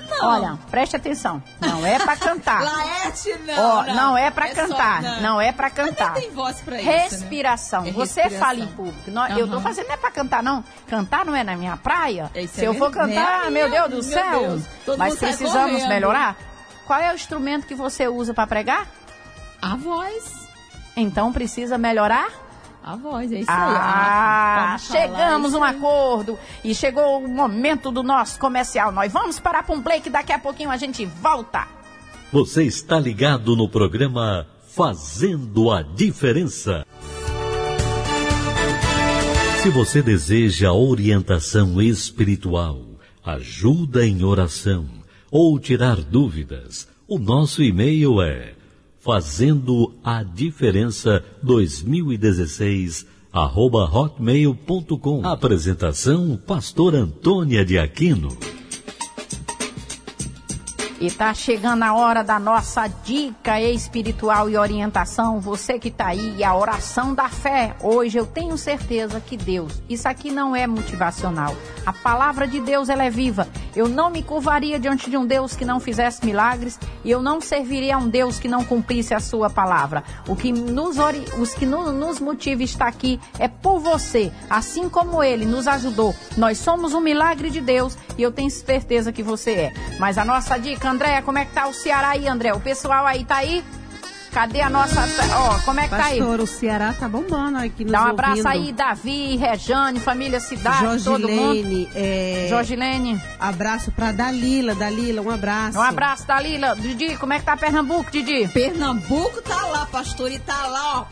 Não. 0.09 0.27
Olha, 0.29 0.59
preste 0.69 0.95
atenção. 0.95 1.41
Não 1.59 1.83
é 1.85 1.97
para 1.97 2.15
cantar. 2.15 2.61
Laerte, 2.63 3.33
não. 3.45 3.55
Ó, 3.79 3.83
não. 3.83 3.93
não 3.95 4.17
é 4.17 4.29
para 4.29 4.47
só- 4.49 4.53
cantar, 4.55 5.01
não. 5.21 5.41
é 5.41 5.51
para 5.51 5.69
cantar. 5.69 6.13
Tem 6.13 6.29
voz 6.31 6.61
pra 6.61 6.77
isso. 6.77 6.85
né? 6.85 6.97
Respiração. 7.03 7.85
É 7.85 7.91
Você 7.91 8.21
respiração. 8.21 8.47
fala 8.47 8.59
em 8.59 8.67
público. 8.67 9.09
Nó- 9.11 9.27
Eu 9.29 9.47
tô 9.49 9.59
fazendo 9.59 9.87
não 9.87 9.93
é 9.95 9.97
pra 9.97 10.11
cantar, 10.11 10.43
não. 10.43 10.63
Cantar 10.87 11.25
não 11.25 11.35
é 11.35 11.43
na 11.43 11.55
minha 11.55 11.75
praia. 11.75 12.29
Isso 12.35 12.55
Se 12.55 12.65
é 12.65 12.67
eu 12.67 12.75
for 12.75 12.91
verdade. 12.91 13.15
cantar, 13.15 13.47
É 13.47 13.49
meu 13.49 13.69
Deus 13.69 13.85
do 13.89 13.95
meu 13.95 14.03
céu. 14.03 14.39
Deus. 14.41 14.97
Mas 14.97 15.15
precisamos 15.17 15.71
correndo. 15.71 15.89
melhorar. 15.89 16.37
Qual 16.85 16.99
é 16.99 17.11
o 17.11 17.15
instrumento 17.15 17.65
que 17.65 17.73
você 17.75 18.07
usa 18.07 18.33
para 18.33 18.45
pregar? 18.45 18.87
A 19.61 19.75
voz. 19.75 20.31
Então 20.95 21.33
precisa 21.33 21.77
melhorar? 21.77 22.27
A 22.83 22.97
voz, 22.97 23.31
é 23.31 23.39
isso 23.39 23.49
aí. 23.49 23.57
Ah, 23.57 24.75
falar 24.77 24.79
chegamos 24.79 25.53
a 25.53 25.57
um 25.57 25.63
aí. 25.63 25.75
acordo 25.75 26.37
e 26.65 26.75
chegou 26.75 27.23
o 27.23 27.27
momento 27.29 27.89
do 27.89 28.03
nosso 28.03 28.37
comercial. 28.37 28.91
Nós 28.91 29.13
vamos 29.13 29.39
parar 29.39 29.63
para 29.63 29.73
um 29.73 29.81
play 29.81 30.01
que 30.01 30.09
daqui 30.09 30.33
a 30.33 30.39
pouquinho 30.39 30.69
a 30.69 30.75
gente 30.75 31.05
volta. 31.05 31.65
Você 32.33 32.63
está 32.63 32.99
ligado 32.99 33.55
no 33.55 33.69
programa 33.69 34.45
Fazendo 34.67 35.71
a 35.71 35.81
Diferença. 35.81 36.85
Se 39.61 39.69
você 39.69 40.01
deseja 40.01 40.73
orientação 40.73 41.81
espiritual, 41.81 42.81
ajuda 43.23 44.05
em 44.05 44.25
oração, 44.25 44.89
ou 45.31 45.57
tirar 45.57 45.95
dúvidas, 46.01 46.85
o 47.07 47.17
nosso 47.17 47.63
e-mail 47.63 48.21
é 48.21 48.55
fazendo 48.99 49.92
a 50.03 50.23
diferença 50.23 51.23
2016 51.41 53.05
arroba 53.31 53.85
hotmail.com. 53.85 55.25
Apresentação 55.25 56.37
Pastor 56.45 56.93
Antônia 56.93 57.65
de 57.65 57.79
Aquino. 57.79 58.37
E 61.03 61.11
tá 61.11 61.33
chegando 61.33 61.83
a 61.83 61.93
hora 61.93 62.23
da 62.23 62.39
nossa 62.39 62.87
dica 62.87 63.59
espiritual 63.59 64.49
e 64.49 64.55
orientação. 64.55 65.37
Você 65.37 65.77
que 65.77 65.91
tá 65.91 66.07
aí, 66.07 66.41
a 66.41 66.55
oração 66.55 67.13
da 67.13 67.27
fé. 67.27 67.75
Hoje 67.81 68.17
eu 68.17 68.25
tenho 68.25 68.57
certeza 68.57 69.19
que 69.19 69.35
Deus, 69.35 69.83
isso 69.89 70.07
aqui 70.07 70.31
não 70.31 70.55
é 70.55 70.65
motivacional. 70.65 71.53
A 71.85 71.91
palavra 71.91 72.47
de 72.47 72.61
Deus 72.61 72.87
ela 72.87 73.03
é 73.03 73.09
viva. 73.09 73.49
Eu 73.75 73.89
não 73.89 74.09
me 74.09 74.23
curvaria 74.23 74.79
diante 74.79 75.09
de 75.09 75.17
um 75.17 75.25
Deus 75.25 75.57
que 75.57 75.65
não 75.65 75.77
fizesse 75.77 76.25
milagres 76.25 76.79
e 77.03 77.11
eu 77.11 77.21
não 77.21 77.41
serviria 77.41 77.97
a 77.97 77.97
um 77.97 78.07
Deus 78.07 78.39
que 78.39 78.47
não 78.47 78.63
cumprisse 78.63 79.13
a 79.13 79.19
sua 79.19 79.49
palavra. 79.49 80.05
O 80.25 80.37
que 80.37 80.53
nos 80.53 80.99
ori... 80.99 81.25
os 81.37 81.53
que 81.53 81.65
no, 81.65 81.91
nos 81.91 82.21
motiva 82.21 82.61
a 82.61 82.63
estar 82.63 82.87
aqui 82.87 83.19
é 83.37 83.49
por 83.49 83.77
você, 83.77 84.31
assim 84.49 84.87
como 84.87 85.21
ele 85.21 85.45
nos 85.45 85.67
ajudou. 85.67 86.15
Nós 86.37 86.59
somos 86.59 86.93
um 86.93 87.01
milagre 87.01 87.49
de 87.49 87.59
Deus 87.59 87.97
e 88.17 88.21
eu 88.21 88.31
tenho 88.31 88.49
certeza 88.49 89.11
que 89.11 89.21
você 89.21 89.51
é. 89.51 89.73
Mas 89.99 90.17
a 90.17 90.23
nossa 90.23 90.57
dica 90.57 90.92
André, 90.93 91.21
como 91.23 91.39
é 91.39 91.45
que 91.45 91.51
tá 91.53 91.67
o 91.67 91.73
Ceará 91.73 92.09
aí, 92.09 92.27
André? 92.27 92.53
O 92.53 92.59
pessoal 92.59 93.05
aí 93.05 93.25
tá 93.25 93.37
aí? 93.37 93.63
Cadê 94.31 94.61
a 94.61 94.69
nossa. 94.69 95.01
Ó, 95.35 95.59
como 95.59 95.79
é 95.79 95.83
que 95.83 95.89
Pastor, 95.89 95.99
tá 96.05 96.05
aí? 96.11 96.19
Pastor, 96.19 96.39
o 96.39 96.47
Ceará 96.47 96.93
tá 96.99 97.07
bombando 97.07 97.57
aqui 97.59 97.83
nos 97.83 97.91
Dá 97.91 98.01
um 98.03 98.07
abraço 98.07 98.37
ouvindo. 98.47 98.47
aí, 98.47 98.71
Davi, 98.71 99.35
Rejane, 99.37 99.99
família 99.99 100.39
Cidade, 100.39 101.03
todo 101.03 101.27
mundo. 101.29 101.53
Jorgilene, 101.53 101.89
é... 101.93 102.47
Jorgilene. 102.49 103.21
Abraço 103.39 103.91
pra 103.91 104.11
Dalila. 104.11 104.73
Dalila, 104.73 105.21
um 105.21 105.29
abraço. 105.29 105.77
Um 105.77 105.81
abraço, 105.83 106.25
Dalila. 106.25 106.75
Didi, 106.75 107.15
como 107.17 107.33
é 107.33 107.39
que 107.39 107.45
tá 107.45 107.55
Pernambuco, 107.55 108.09
Didi? 108.09 108.47
Pernambuco 108.47 109.39
tá 109.43 109.65
lá, 109.67 109.85
pastor, 109.85 110.31
e 110.31 110.39
tá 110.39 110.65
lá, 110.65 111.01
ó. 111.01 111.05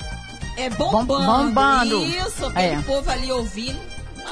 É 0.58 0.70
bombando. 0.72 1.26
bombando. 1.26 2.04
Isso, 2.06 2.46
aquele 2.48 2.76
É. 2.76 2.82
povo 2.82 3.10
ali 3.10 3.32
ouvindo. 3.32 3.80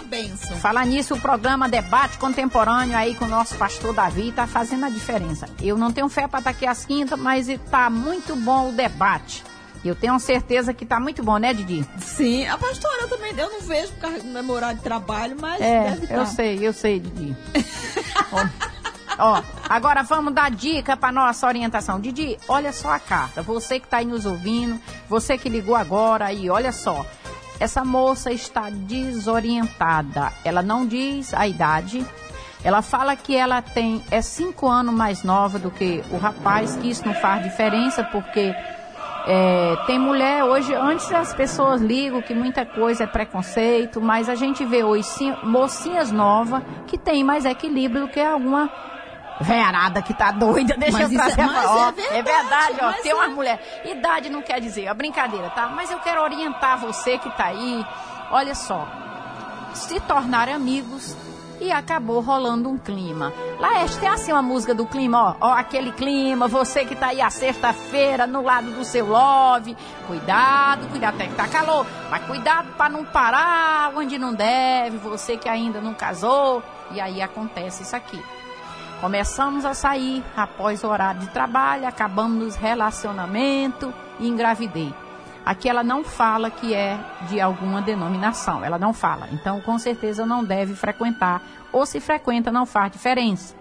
Uma 0.09 0.17
benção. 0.17 0.57
Falar 0.57 0.85
nisso, 0.87 1.13
o 1.13 1.21
programa 1.21 1.69
Debate 1.69 2.17
Contemporâneo 2.17 2.97
aí 2.97 3.13
com 3.13 3.25
o 3.25 3.27
nosso 3.27 3.55
pastor 3.55 3.93
Davi 3.93 4.31
tá 4.31 4.47
fazendo 4.47 4.85
a 4.85 4.89
diferença. 4.89 5.47
Eu 5.61 5.77
não 5.77 5.91
tenho 5.91 6.09
fé 6.09 6.27
para 6.27 6.39
estar 6.39 6.49
aqui 6.49 6.65
às 6.65 6.83
quintas, 6.83 7.17
mas 7.19 7.47
tá 7.69 7.89
muito 7.91 8.35
bom 8.35 8.69
o 8.69 8.71
debate. 8.71 9.43
Eu 9.85 9.95
tenho 9.95 10.19
certeza 10.19 10.73
que 10.73 10.85
tá 10.85 10.99
muito 10.99 11.23
bom, 11.23 11.37
né, 11.37 11.53
Didi? 11.53 11.85
Sim, 11.99 12.45
a 12.47 12.57
pastora 12.57 13.03
eu 13.03 13.07
também, 13.07 13.33
eu 13.37 13.49
não 13.51 13.61
vejo 13.61 13.93
por 13.93 13.99
causa 14.01 14.19
do 14.19 14.25
meu 14.43 14.49
horário 14.55 14.77
de 14.77 14.83
trabalho, 14.83 15.37
mas 15.39 15.61
É, 15.61 15.91
deve 15.91 16.13
eu 16.13 16.19
tá. 16.19 16.25
sei, 16.25 16.67
eu 16.67 16.73
sei, 16.73 16.99
Didi. 16.99 17.35
Ó, 18.33 18.45
Ó, 19.21 19.43
agora 19.69 20.01
vamos 20.03 20.33
dar 20.33 20.49
dica 20.49 20.97
para 20.97 21.11
nossa 21.11 21.45
orientação. 21.45 21.99
Didi, 21.99 22.37
olha 22.47 22.71
só 22.73 22.91
a 22.93 22.99
carta. 22.99 23.41
Você 23.41 23.79
que 23.79 23.85
está 23.85 23.97
aí 23.97 24.05
nos 24.05 24.25
ouvindo, 24.25 24.79
você 25.09 25.37
que 25.37 25.49
ligou 25.49 25.75
agora 25.75 26.25
aí, 26.25 26.49
olha 26.49 26.71
só. 26.71 27.05
Essa 27.59 27.83
moça 27.83 28.31
está 28.31 28.69
desorientada. 28.69 30.31
Ela 30.45 30.61
não 30.61 30.85
diz 30.85 31.33
a 31.33 31.47
idade. 31.47 32.05
Ela 32.63 32.81
fala 32.81 33.15
que 33.15 33.35
ela 33.35 33.61
tem 33.61 34.03
é 34.11 34.21
cinco 34.21 34.67
anos 34.67 34.93
mais 34.93 35.23
nova 35.23 35.59
do 35.59 35.71
que 35.71 36.03
o 36.11 36.17
rapaz, 36.17 36.75
que 36.77 36.89
isso 36.89 37.05
não 37.05 37.13
faz 37.13 37.43
diferença 37.43 38.03
porque 38.03 38.53
é, 39.31 39.75
tem 39.85 39.99
mulher 39.99 40.43
hoje, 40.43 40.73
antes 40.73 41.11
as 41.11 41.33
pessoas 41.33 41.81
ligam 41.81 42.21
que 42.21 42.33
muita 42.33 42.65
coisa 42.65 43.03
é 43.03 43.07
preconceito, 43.07 44.01
mas 44.01 44.27
a 44.27 44.35
gente 44.35 44.65
vê 44.65 44.83
hoje 44.83 45.07
mocinhas 45.43 46.11
novas 46.11 46.63
que 46.87 46.97
tem 46.97 47.23
mais 47.23 47.45
equilíbrio 47.45 48.07
do 48.07 48.11
que 48.11 48.19
alguma 48.19 48.69
verada 49.39 50.01
que 50.01 50.13
tá 50.13 50.31
doida. 50.31 50.75
Deixa 50.77 50.97
Mas 50.97 51.11
eu 51.11 51.19
é- 51.19 51.23
trazer 51.23 51.45
mas 51.45 51.61
pra- 51.63 51.71
ó, 51.71 51.87
é 51.87 51.91
verdade, 51.91 52.17
é 52.17 52.21
verdade, 52.23 52.77
ó. 52.81 52.91
Tem 53.01 53.11
é. 53.11 53.15
uma 53.15 53.27
mulher. 53.29 53.81
Idade 53.85 54.29
não 54.29 54.41
quer 54.41 54.59
dizer, 54.59 54.85
é 54.85 54.93
brincadeira, 54.93 55.49
tá? 55.51 55.67
Mas 55.69 55.89
eu 55.91 55.99
quero 55.99 56.21
orientar 56.21 56.77
você 56.79 57.17
que 57.17 57.29
tá 57.31 57.45
aí. 57.45 57.85
Olha 58.31 58.53
só, 58.53 58.87
se 59.73 59.99
tornar 60.01 60.49
amigos 60.49 61.15
e 61.59 61.71
acabou 61.71 62.21
rolando 62.21 62.69
um 62.69 62.77
clima. 62.77 63.33
Laeste, 63.59 63.99
tem 63.99 64.07
assim 64.07 64.31
uma 64.31 64.41
música 64.41 64.73
do 64.73 64.85
clima, 64.85 65.35
ó, 65.41 65.47
ó, 65.49 65.53
aquele 65.53 65.91
clima, 65.91 66.47
você 66.47 66.85
que 66.85 66.95
tá 66.95 67.07
aí 67.07 67.21
a 67.21 67.29
sexta-feira 67.29 68.25
no 68.25 68.41
lado 68.41 68.71
do 68.71 68.85
seu 68.85 69.05
love, 69.07 69.75
cuidado, 70.07 70.87
cuidado, 70.89 71.15
até 71.15 71.27
que 71.27 71.35
tá 71.35 71.47
calor, 71.47 71.85
mas 72.09 72.23
cuidado 72.25 72.69
para 72.77 72.89
não 72.89 73.03
parar 73.03 73.91
onde 73.95 74.17
não 74.17 74.33
deve, 74.33 74.97
você 74.97 75.35
que 75.35 75.49
ainda 75.49 75.81
não 75.81 75.93
casou, 75.93 76.63
e 76.91 77.01
aí 77.01 77.21
acontece 77.21 77.83
isso 77.83 77.95
aqui. 77.95 78.23
Começamos 79.01 79.63
a 79.63 79.73
sair 79.73 80.21
após 80.35 80.83
o 80.83 80.87
horário 80.87 81.21
de 81.21 81.27
trabalho, 81.27 81.87
acabamos 81.87 82.55
relacionamento 82.55 83.93
e 84.19 84.27
engravidei. 84.27 84.93
Aqui 85.45 85.69
ela 85.69 85.83
não 85.83 86.03
fala 86.03 86.51
que 86.51 86.73
é 86.73 86.99
de 87.29 87.39
alguma 87.39 87.81
denominação, 87.81 88.63
ela 88.63 88.77
não 88.77 88.93
fala. 88.93 89.29
Então, 89.31 89.61
com 89.61 89.79
certeza 89.79 90.25
não 90.25 90.43
deve 90.43 90.75
frequentar, 90.75 91.41
ou 91.71 91.85
se 91.85 92.01
frequenta 92.01 92.51
não 92.51 92.65
faz 92.65 92.91
diferença. 92.91 93.55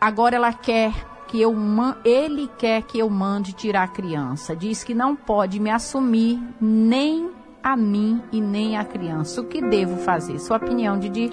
Agora 0.00 0.34
ela 0.34 0.52
quer 0.52 0.92
que 1.28 1.40
eu 1.40 1.54
ele 2.04 2.50
quer 2.58 2.82
que 2.82 2.98
eu 2.98 3.08
mande 3.08 3.52
tirar 3.52 3.84
a 3.84 3.88
criança. 3.88 4.54
Diz 4.54 4.82
que 4.82 4.94
não 4.94 5.14
pode 5.14 5.60
me 5.60 5.70
assumir 5.70 6.40
nem 6.60 7.30
a 7.66 7.76
mim 7.76 8.22
e 8.30 8.40
nem 8.40 8.76
a 8.76 8.84
criança. 8.84 9.40
O 9.40 9.44
que 9.44 9.60
devo 9.60 9.96
fazer? 9.96 10.38
Sua 10.38 10.56
opinião, 10.56 10.96
Didi? 10.96 11.32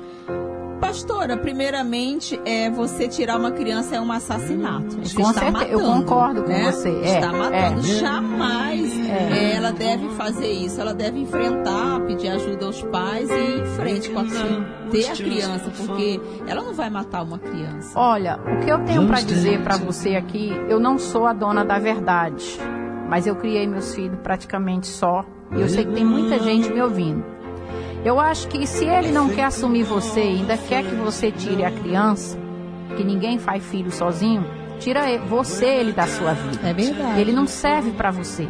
Pastora, 0.82 1.38
primeiramente, 1.38 2.42
é 2.44 2.72
você 2.72 3.08
tirar 3.08 3.38
uma 3.38 3.52
criança 3.52 3.96
é 3.98 4.02
um 4.02 4.12
assassinato. 4.12 4.98
Você 4.98 5.16
Com 5.16 5.30
está 5.30 5.42
certeza, 5.42 5.66
eu 5.68 5.80
matando, 5.80 6.06
concordo 6.06 6.44
com 6.44 6.50
né? 6.50 6.72
você, 6.72 6.90
é, 6.90 7.16
está 7.16 7.32
matando. 7.32 7.80
é. 7.80 7.84
Jamais 7.84 9.08
é, 9.10 9.56
ela 9.58 9.72
deve 9.72 10.10
fazer 10.10 10.52
isso. 10.52 10.82
Ela 10.82 10.96
deve 10.96 11.20
enfrentar, 11.20 12.00
pedir 12.08 12.30
ajuda 12.30 12.66
aos 12.66 12.82
pais 12.82 13.30
e 13.30 13.34
ir 13.34 13.62
em 13.62 13.66
frente 13.68 14.10
com 14.10 14.20
a 14.20 14.24
ter 14.90 15.10
a 15.12 15.16
criança, 15.16 15.72
porque 15.86 16.20
ela 16.48 16.64
não 16.64 16.74
vai 16.74 16.90
matar 16.90 17.22
uma 17.22 17.38
criança. 17.38 17.98
Olha, 17.98 18.40
o 18.40 18.66
que 18.66 18.72
eu 18.72 18.84
tenho 18.86 19.06
para 19.06 19.22
dizer 19.22 19.62
para 19.62 19.78
você 19.78 20.16
aqui, 20.16 20.50
eu 20.68 20.80
não 20.80 20.98
sou 20.98 21.28
a 21.28 21.34
dona 21.34 21.64
da 21.64 21.78
verdade, 21.78 22.60
mas 23.08 23.28
eu 23.28 23.36
criei 23.36 23.68
meus 23.68 23.94
filhos 23.94 24.18
praticamente 24.24 24.88
só, 24.88 25.24
e 25.56 25.62
eu 25.62 25.70
sei 25.70 25.86
que 25.86 25.94
tem 25.94 26.06
muita 26.06 26.40
gente 26.40 26.70
me 26.72 26.82
ouvindo. 26.82 27.24
Eu 28.04 28.20
acho 28.20 28.48
que 28.50 28.66
se 28.68 28.86
ele 28.86 29.12
não 29.12 29.30
quer 29.30 29.46
assumir 29.46 29.84
você, 29.84 30.20
ainda 30.20 30.58
quer 30.58 30.84
que 30.84 30.96
você 30.96 31.32
tire 31.32 31.64
a 31.64 31.72
criança, 31.72 32.38
que 32.98 33.04
ninguém 33.04 33.40
faz 33.40 33.64
filho 33.66 33.92
sozinho, 33.92 34.46
tira 34.80 35.10
ele- 35.10 35.24
você 35.26 35.66
ele 35.66 35.92
da 35.94 36.06
sua 36.06 36.34
vida. 36.34 36.70
É 36.70 36.74
verdade. 36.74 37.22
Ele 37.22 37.32
não 37.32 37.48
serve 37.48 37.92
para 37.92 38.12
você, 38.12 38.48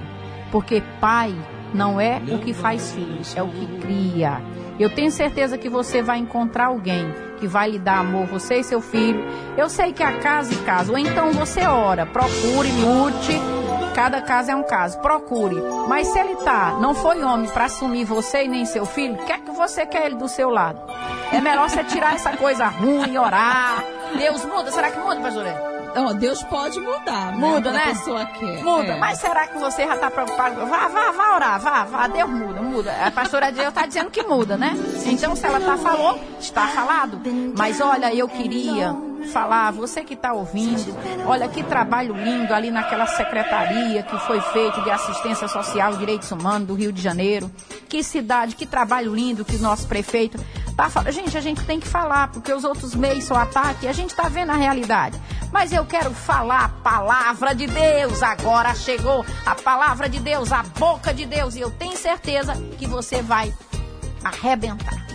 porque 0.52 0.82
pai 1.00 1.36
não 1.74 2.00
é 2.02 2.20
o 2.32 2.40
que 2.40 2.54
faz 2.54 2.94
filhos, 2.94 3.36
é 3.38 3.44
o 3.44 3.48
que 3.48 3.66
cria. 3.80 4.42
Eu 4.80 4.90
tenho 4.90 5.12
certeza 5.12 5.56
que 5.56 5.70
você 5.70 6.02
vai 6.02 6.18
encontrar 6.18 6.68
alguém 6.68 7.06
que 7.40 7.46
vai 7.48 7.70
lhe 7.70 7.80
dar 7.80 8.00
amor, 8.00 8.26
você 8.26 8.56
e 8.56 8.64
seu 8.64 8.82
filho. 8.82 9.24
Eu 9.56 9.70
sei 9.70 9.94
que 9.94 10.02
a 10.02 10.14
casa 10.18 10.52
e 10.52 10.58
casa, 10.58 10.92
ou 10.92 10.98
então 10.98 11.32
você 11.32 11.62
ora, 11.68 12.08
procure, 12.08 12.70
lute. 12.72 13.40
Cada 13.94 14.22
caso 14.22 14.52
é 14.52 14.56
um 14.56 14.64
caso, 14.64 15.00
procure. 15.00 15.56
Mas 15.88 16.08
se 16.08 16.20
ele 16.20 16.36
tá, 16.38 16.78
não 16.80 16.94
foi 16.96 17.24
homem 17.24 17.50
para 17.50 17.66
assumir 17.66 18.06
você 18.06 18.46
e 18.46 18.48
nem 18.48 18.66
seu 18.66 18.86
filho, 18.86 19.14
o 19.16 19.26
que 19.26 19.32
é 19.32 19.38
que 19.38 19.52
você 19.52 19.86
quer 19.86 20.08
ele 20.08 20.16
do 20.16 20.28
seu 20.28 20.50
lado? 20.50 20.80
É 21.32 21.40
melhor 21.40 21.70
você 21.70 21.84
tirar 21.84 22.16
essa 22.16 22.36
coisa 22.36 22.66
ruim, 22.68 23.18
orar. 23.18 23.84
Deus 24.18 24.44
muda, 24.46 24.72
será 24.72 24.90
que 24.92 25.00
muda, 25.00 25.20
pastor? 25.22 25.46
Ó, 25.96 26.12
Deus 26.14 26.42
pode 26.46 26.80
mudar, 26.80 27.34
Muda, 27.34 27.72
né? 27.72 27.78
né? 27.78 27.84
A 27.84 27.88
pessoa 27.90 28.26
quer. 28.26 28.64
Muda, 28.64 28.94
É. 28.94 29.00
mas 29.00 29.20
será 29.20 29.46
que 29.46 29.60
você 29.60 29.86
já 29.86 29.94
está 29.94 30.10
preocupado? 30.10 30.66
Vá, 30.66 30.88
vá, 30.88 31.12
vá 31.12 31.36
orar, 31.36 31.60
vá, 31.60 31.84
vá, 31.84 32.08
Deus 32.08 32.30
muda, 32.32 32.62
muda. 32.64 32.92
A 33.06 33.12
pastora 33.12 33.52
Deus 33.52 33.68
está 33.68 33.86
dizendo 33.86 34.10
que 34.10 34.24
muda, 34.24 34.58
né? 34.58 34.74
Então, 35.06 35.36
se 35.36 35.46
ela 35.46 35.60
tá 35.60 35.78
falou, 35.78 36.20
está 36.40 36.68
falado. 36.70 37.22
Mas 37.56 37.80
olha, 37.80 38.12
eu 38.12 38.28
queria 38.28 38.96
falar, 39.28 39.72
você 39.72 40.04
que 40.04 40.14
está 40.14 40.34
ouvindo, 40.34 40.96
olha 41.26 41.48
que 41.48 41.64
trabalho 41.64 42.16
lindo 42.16 42.54
ali 42.54 42.72
naquela 42.72 43.06
secretaria 43.08 44.04
que 44.04 44.18
foi 44.20 44.40
feito 44.42 44.82
de 44.82 44.90
assistência 44.90 45.48
social 45.48 45.94
e 45.94 45.98
direitos 45.98 46.32
humanos 46.32 46.68
do 46.68 46.74
Rio 46.74 46.92
de 46.92 47.02
Janeiro. 47.02 47.52
Que 47.88 48.04
cidade, 48.04 48.56
que 48.56 48.66
trabalho 48.66 49.14
lindo 49.14 49.46
que 49.46 49.56
o 49.56 49.60
nosso 49.60 49.88
prefeito 49.88 50.38
tá 50.76 50.90
falando. 50.90 51.12
Gente, 51.12 51.38
a 51.38 51.42
gente 51.42 51.64
tem 51.66 51.80
que 51.80 51.88
falar, 51.88 52.30
porque 52.30 52.52
os 52.52 52.64
outros 52.64 52.96
meios 52.96 53.26
só 53.26 53.36
ataque, 53.36 53.88
a 53.88 53.94
gente 53.94 54.10
está 54.10 54.28
vendo 54.30 54.52
a 54.52 54.56
realidade. 54.56 55.20
Mas 55.52 55.72
eu 55.72 55.86
quero 55.86 56.12
falar 56.12 56.66
a 56.66 56.70
palavra 56.70 57.54
de 57.54 57.68
Deus. 57.68 58.24
Agora 58.24 58.74
chegou 58.74 59.24
a 59.46 59.56
palavra 59.56 60.10
de 60.10 60.20
Deus, 60.20 60.52
a 60.52 60.64
boca 60.64 61.14
de 61.14 61.26
Deus. 61.26 61.56
E 61.56 61.62
eu 61.62 61.70
tenho 61.70 61.96
certeza 61.96 62.56
que 62.78 62.88
você 62.88 63.22
vai 63.22 63.54
arrebentar. 64.24 65.06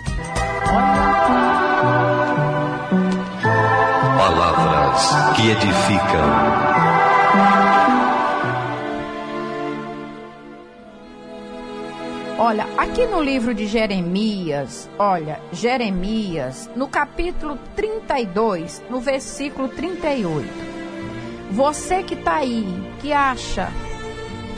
Palavras 4.99 5.37
que 5.37 5.51
edificam. 5.51 6.29
Olha, 12.37 12.67
aqui 12.77 13.07
no 13.07 13.23
livro 13.23 13.55
de 13.55 13.67
Jeremias, 13.67 14.91
olha, 14.99 15.41
Jeremias, 15.53 16.69
no 16.75 16.89
capítulo 16.89 17.59
32, 17.77 18.83
no 18.91 19.01
versículo 19.01 19.69
38. 19.69 20.49
Você 21.53 22.03
que 22.03 22.15
está 22.15 22.37
aí, 22.37 22.67
que 23.01 23.13
acha 23.13 23.71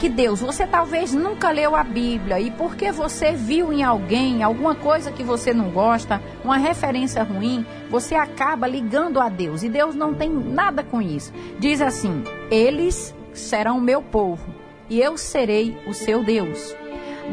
que 0.01 0.09
Deus, 0.09 0.39
você 0.39 0.65
talvez 0.65 1.13
nunca 1.13 1.51
leu 1.51 1.75
a 1.75 1.83
Bíblia 1.83 2.39
e 2.39 2.49
porque 2.49 2.91
você 2.91 3.33
viu 3.33 3.71
em 3.71 3.83
alguém 3.83 4.41
alguma 4.41 4.73
coisa 4.73 5.11
que 5.11 5.23
você 5.23 5.53
não 5.53 5.69
gosta, 5.69 6.19
uma 6.43 6.57
referência 6.57 7.21
ruim, 7.21 7.63
você 7.87 8.15
acaba 8.15 8.65
ligando 8.65 9.19
a 9.19 9.29
Deus 9.29 9.61
e 9.61 9.69
Deus 9.69 9.93
não 9.93 10.11
tem 10.11 10.27
nada 10.27 10.81
com 10.81 10.99
isso. 10.99 11.31
Diz 11.59 11.83
assim: 11.83 12.23
Eles 12.49 13.13
serão 13.31 13.79
meu 13.79 14.01
povo 14.01 14.43
e 14.89 14.99
eu 14.99 15.19
serei 15.19 15.77
o 15.85 15.93
seu 15.93 16.23
Deus. 16.23 16.75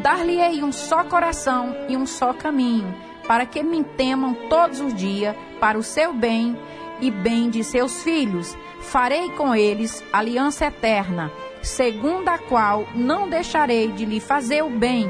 Dar-lhe-ei 0.03 0.63
um 0.63 0.71
só 0.71 1.05
coração 1.05 1.75
e 1.89 1.97
um 1.97 2.05
só 2.05 2.35
caminho, 2.35 2.95
para 3.27 3.47
que 3.47 3.63
me 3.63 3.83
temam 3.83 4.35
todos 4.51 4.79
os 4.79 4.93
dias 4.93 5.35
para 5.59 5.79
o 5.79 5.83
seu 5.83 6.13
bem 6.13 6.55
e 7.01 7.11
bem 7.11 7.49
de 7.49 7.65
seus 7.65 8.03
filhos. 8.03 8.55
Farei 8.83 9.31
com 9.31 9.55
eles 9.55 10.05
aliança 10.13 10.67
eterna 10.67 11.33
segundo 11.69 12.29
a 12.29 12.39
qual 12.39 12.87
não 12.95 13.29
deixarei 13.29 13.89
de 13.93 14.05
lhe 14.05 14.21
fazer 14.21 14.65
o 14.65 14.71
bem, 14.71 15.09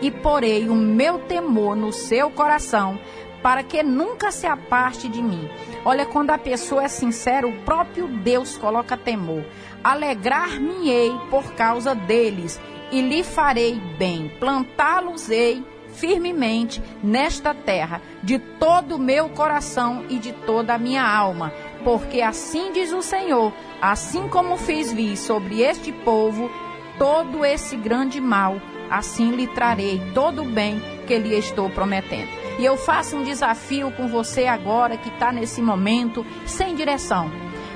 e 0.00 0.10
porei 0.10 0.68
o 0.68 0.74
meu 0.74 1.18
temor 1.18 1.76
no 1.76 1.92
seu 1.92 2.30
coração, 2.30 2.98
para 3.42 3.62
que 3.62 3.82
nunca 3.82 4.32
se 4.32 4.46
aparte 4.46 5.08
de 5.08 5.22
mim. 5.22 5.48
Olha, 5.84 6.06
quando 6.06 6.30
a 6.30 6.38
pessoa 6.38 6.84
é 6.84 6.88
sincera, 6.88 7.46
o 7.46 7.60
próprio 7.60 8.08
Deus 8.08 8.56
coloca 8.56 8.96
temor. 8.96 9.44
Alegrar-me-ei 9.84 11.12
por 11.30 11.52
causa 11.52 11.94
deles, 11.94 12.60
e 12.90 13.00
lhe 13.00 13.22
farei 13.22 13.80
bem, 13.98 14.32
plantá-los-ei 14.40 15.62
firmemente 15.98 16.82
nesta 17.02 17.52
terra, 17.52 18.00
de 18.22 18.38
todo 18.38 18.96
o 18.96 18.98
meu 18.98 19.28
coração 19.28 20.04
e 20.08 20.18
de 20.18 20.32
toda 20.32 20.74
a 20.74 20.78
minha 20.78 21.02
alma 21.02 21.52
porque 21.84 22.20
assim 22.20 22.72
diz 22.72 22.92
o 22.92 23.02
Senhor: 23.02 23.52
assim 23.80 24.28
como 24.28 24.56
fiz 24.56 24.92
vir 24.92 25.16
sobre 25.16 25.62
este 25.62 25.92
povo 25.92 26.50
todo 26.98 27.44
esse 27.44 27.76
grande 27.76 28.20
mal, 28.20 28.60
assim 28.90 29.30
lhe 29.30 29.46
trarei 29.46 30.02
todo 30.14 30.42
o 30.42 30.44
bem 30.44 30.82
que 31.06 31.16
lhe 31.16 31.36
estou 31.38 31.70
prometendo. 31.70 32.28
E 32.58 32.64
eu 32.64 32.76
faço 32.76 33.16
um 33.16 33.22
desafio 33.22 33.92
com 33.92 34.08
você 34.08 34.46
agora 34.46 34.96
que 34.96 35.08
está 35.08 35.30
nesse 35.30 35.62
momento 35.62 36.26
sem 36.44 36.74
direção. 36.74 37.30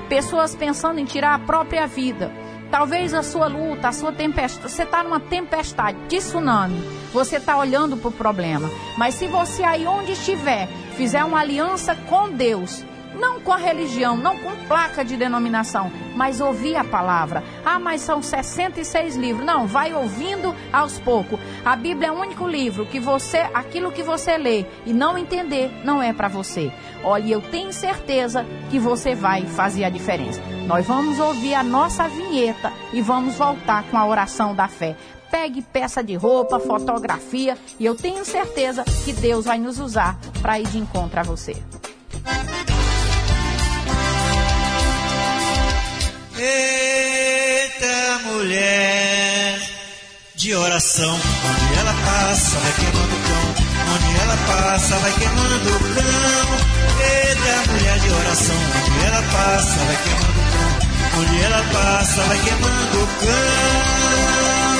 Pessoas 0.09 0.53
pensando 0.53 0.99
em 0.99 1.05
tirar 1.05 1.33
a 1.33 1.39
própria 1.39 1.87
vida. 1.87 2.31
Talvez 2.73 3.13
a 3.13 3.21
sua 3.21 3.45
luta, 3.45 3.89
a 3.89 3.91
sua 3.91 4.11
tempestade, 4.11 4.67
você 4.67 4.81
está 4.81 5.03
numa 5.03 5.19
tempestade 5.19 5.95
de 6.07 6.17
tsunami. 6.17 6.83
Você 7.13 7.35
está 7.35 7.55
olhando 7.55 7.95
para 7.95 8.07
o 8.07 8.11
problema. 8.11 8.67
Mas 8.97 9.13
se 9.13 9.27
você 9.27 9.63
aí 9.63 9.85
onde 9.85 10.13
estiver 10.13 10.67
fizer 10.97 11.23
uma 11.23 11.39
aliança 11.39 11.95
com 11.95 12.31
Deus, 12.31 12.83
não 13.13 13.39
com 13.39 13.51
a 13.51 13.57
religião, 13.57 14.17
não 14.17 14.37
com 14.39 14.55
placa 14.67 15.03
de 15.03 15.15
denominação, 15.17 15.91
mas 16.15 16.41
ouvir 16.41 16.75
a 16.75 16.83
palavra. 16.83 17.43
Ah, 17.65 17.79
mas 17.79 18.01
são 18.01 18.21
66 18.21 19.15
livros. 19.15 19.45
Não, 19.45 19.67
vai 19.67 19.93
ouvindo 19.93 20.55
aos 20.71 20.99
poucos. 20.99 21.39
A 21.65 21.75
Bíblia 21.75 22.09
é 22.09 22.11
o 22.11 22.19
único 22.19 22.47
livro 22.47 22.85
que 22.85 22.99
você, 22.99 23.39
aquilo 23.53 23.91
que 23.91 24.03
você 24.03 24.37
lê 24.37 24.65
e 24.85 24.93
não 24.93 25.17
entender, 25.17 25.71
não 25.83 26.01
é 26.01 26.13
para 26.13 26.27
você. 26.27 26.71
Olha, 27.03 27.33
eu 27.33 27.41
tenho 27.41 27.73
certeza 27.73 28.45
que 28.69 28.79
você 28.79 29.15
vai 29.15 29.45
fazer 29.45 29.83
a 29.83 29.89
diferença. 29.89 30.41
Nós 30.67 30.85
vamos 30.85 31.19
ouvir 31.19 31.53
a 31.53 31.63
nossa 31.63 32.07
vinheta 32.07 32.71
e 32.93 33.01
vamos 33.01 33.35
voltar 33.35 33.83
com 33.83 33.97
a 33.97 34.05
oração 34.05 34.55
da 34.55 34.67
fé 34.67 34.95
pegue 35.33 35.63
peça 35.63 36.03
de 36.03 36.13
roupa, 36.13 36.59
fotografia 36.59 37.57
e 37.79 37.85
eu 37.85 37.95
tenho 37.95 38.23
certeza 38.23 38.83
que 39.03 39.11
Deus 39.11 39.45
vai 39.45 39.57
nos 39.57 39.79
usar 39.79 40.15
para 40.43 40.59
ir 40.59 40.67
de 40.67 40.77
encontro 40.77 41.19
a 41.19 41.23
você. 41.23 41.55
Eita 46.35 48.19
mulher 48.25 49.59
de 50.35 50.55
oração, 50.55 51.13
onde 51.13 51.79
ela 51.79 51.93
passa 51.93 52.57
vai 52.57 52.73
queimando 52.73 53.15
o 53.15 53.19
cão, 53.19 53.55
onde 53.93 54.19
ela 54.19 54.37
passa 54.47 54.95
vai 54.97 55.13
queimando 55.13 55.69
o 55.69 55.79
cão. 55.79 56.57
Eita 57.05 57.71
mulher 57.71 57.99
de 57.99 58.09
oração, 58.09 58.55
onde 58.55 59.05
ela 59.05 59.21
passa 59.31 59.77
vai 59.85 59.97
queimando 60.03 60.39
o 60.39 60.45
cão, 60.51 61.21
onde 61.21 61.41
ela 61.43 61.63
passa 61.71 62.23
vai 62.23 62.39
queimando 62.39 63.03
o 63.03 63.07
cão. 63.07 64.72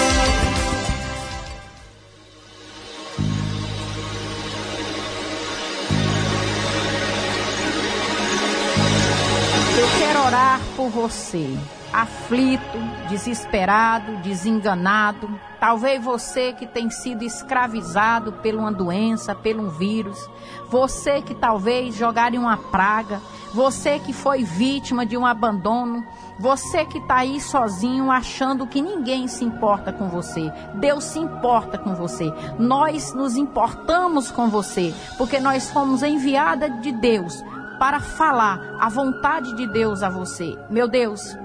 Por 10.76 10.90
você, 10.90 11.58
aflito, 11.92 12.78
desesperado, 13.08 14.18
desenganado. 14.18 15.30
Talvez 15.60 16.04
você 16.04 16.52
que 16.54 16.66
tem 16.66 16.90
sido 16.90 17.24
escravizado 17.24 18.34
por 18.34 18.54
uma 18.56 18.72
doença, 18.72 19.36
por 19.36 19.56
um 19.56 19.70
vírus. 19.70 20.30
Você 20.70 21.22
que 21.22 21.36
talvez 21.36 21.96
jogaram 21.96 22.42
uma 22.42 22.58
praga. 22.58 23.22
Você 23.54 24.00
que 24.00 24.12
foi 24.12 24.44
vítima 24.44 25.06
de 25.06 25.16
um 25.16 25.26
abandono. 25.26 26.04
Você 26.40 26.84
que 26.84 26.98
está 26.98 27.18
aí 27.18 27.40
sozinho 27.40 28.10
achando 28.10 28.68
que 28.68 28.82
ninguém 28.82 29.28
se 29.28 29.46
importa 29.46 29.94
com 29.94 30.10
você. 30.10 30.52
Deus 30.76 31.04
se 31.04 31.20
importa 31.20 31.78
com 31.78 31.94
você. 31.94 32.34
Nós 32.58 33.14
nos 33.14 33.38
importamos 33.38 34.32
com 34.32 34.50
você, 34.50 34.94
porque 35.18 35.40
nós 35.40 35.70
fomos 35.70 36.02
enviada 36.02 36.70
de 36.70 36.92
Deus 36.92 37.44
para 37.80 38.00
falar 38.00 38.76
a 38.80 38.90
vontade 38.90 39.54
de 39.54 39.68
Deus 39.68 40.04
a 40.04 40.10
você. 40.10 40.58
Meu 40.70 40.88
Deus, 40.88 41.38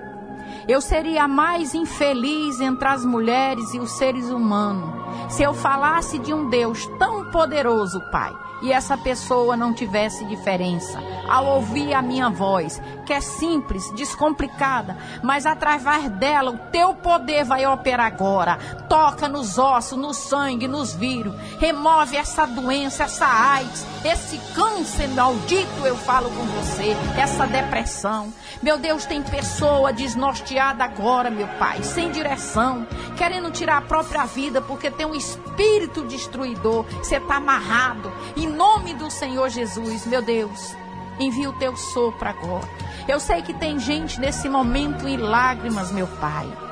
eu 0.67 0.81
seria 0.81 1.25
a 1.25 1.29
mais 1.29 1.75
infeliz 1.75 2.61
entre 2.61 2.89
as 2.89 3.05
mulheres 3.05 3.75
e 3.75 3.79
os 3.79 3.93
seres 3.93 4.31
humanos 4.31 4.99
se 5.29 5.43
eu 5.43 5.53
falasse 5.53 6.19
de 6.19 6.33
um 6.33 6.49
Deus 6.49 6.87
tão 6.99 7.31
poderoso, 7.31 8.01
Pai 8.11 8.35
e 8.61 8.73
essa 8.73 8.97
pessoa 8.97 9.57
não 9.57 9.73
tivesse 9.73 10.25
diferença. 10.25 10.99
Ao 11.29 11.47
ouvir 11.47 11.93
a 11.95 12.03
minha 12.03 12.29
voz, 12.29 12.81
que 13.05 13.13
é 13.13 13.21
simples, 13.21 13.91
descomplicada, 13.93 14.97
mas 15.23 15.47
através 15.47 16.09
dela 16.13 16.51
o 16.51 16.59
teu 16.71 16.95
poder 16.95 17.45
vai 17.45 17.67
operar 17.67 18.07
agora. 18.07 18.59
Toca 18.89 19.29
nos 19.29 19.59
ossos, 19.59 19.99
no 19.99 20.15
sangue, 20.15 20.67
nos 20.67 20.95
vírus. 20.95 21.35
Remove 21.59 22.17
essa 22.17 22.47
doença, 22.47 23.05
essa 23.05 23.27
AIDS, 23.27 23.85
esse 24.05 24.39
câncer 24.55 25.09
maldito, 25.09 25.85
eu 25.85 25.97
falo 25.97 26.31
com 26.31 26.45
você, 26.45 26.97
essa 27.19 27.47
depressão. 27.47 28.33
Meu 28.63 28.79
Deus, 28.79 29.05
tem 29.05 29.23
pessoa 29.23 29.93
desnorteada 29.93 30.85
agora, 30.85 31.31
meu 31.31 31.47
Pai, 31.59 31.83
sem 31.83 32.11
direção, 32.11 32.87
querendo 33.17 33.51
tirar 33.51 33.79
a 33.79 33.83
própria 33.83 34.25
vida 34.25 34.61
porque 34.63 34.91
tem 34.91 35.07
um 35.07 35.15
espírito 35.15 36.07
destruidor. 36.07 36.85
Você 37.03 37.17
está 37.17 37.37
amarrado. 37.37 38.11
Em 38.37 38.47
nome 38.47 38.95
do 38.95 39.11
Senhor 39.11 39.51
Jesus, 39.51 40.07
meu 40.07 40.23
Deus, 40.23 40.75
envia 41.21 41.51
o 41.51 41.59
teu 41.59 41.77
sopro 41.77 42.29
agora. 42.29 42.69
Eu 43.07 43.21
sei 43.21 43.43
que 43.43 43.53
tem 43.53 43.79
gente 43.79 44.21
nesse 44.21 44.49
momento 44.49 45.07
em 45.07 45.17
lágrimas, 45.17 45.91
meu 45.93 46.07
Pai. 46.07 46.68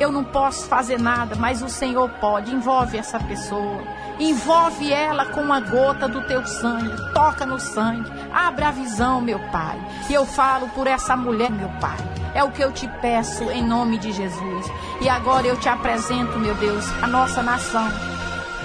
Eu 0.00 0.10
não 0.10 0.24
posso 0.24 0.66
fazer 0.66 0.98
nada, 0.98 1.36
mas 1.36 1.62
o 1.62 1.68
Senhor 1.68 2.08
pode. 2.20 2.54
Envolve 2.54 2.98
essa 2.98 3.18
pessoa. 3.20 3.82
Envolve 4.18 4.92
ela 4.92 5.26
com 5.26 5.40
uma 5.40 5.60
gota 5.60 6.08
do 6.08 6.22
teu 6.22 6.46
sangue. 6.46 7.12
Toca 7.12 7.46
no 7.46 7.58
sangue. 7.58 8.10
Abre 8.32 8.64
a 8.64 8.70
visão, 8.70 9.20
meu 9.20 9.38
Pai. 9.50 9.78
E 10.08 10.14
eu 10.14 10.26
falo 10.26 10.68
por 10.70 10.86
essa 10.86 11.16
mulher, 11.16 11.50
meu 11.50 11.68
Pai. 11.80 11.98
É 12.34 12.42
o 12.42 12.50
que 12.50 12.62
eu 12.62 12.72
te 12.72 12.88
peço 13.00 13.44
em 13.50 13.64
nome 13.64 13.98
de 13.98 14.12
Jesus. 14.12 14.66
E 15.00 15.08
agora 15.08 15.46
eu 15.46 15.56
te 15.56 15.68
apresento, 15.68 16.38
meu 16.38 16.54
Deus, 16.54 16.84
a 17.02 17.06
nossa 17.06 17.42
nação, 17.42 17.88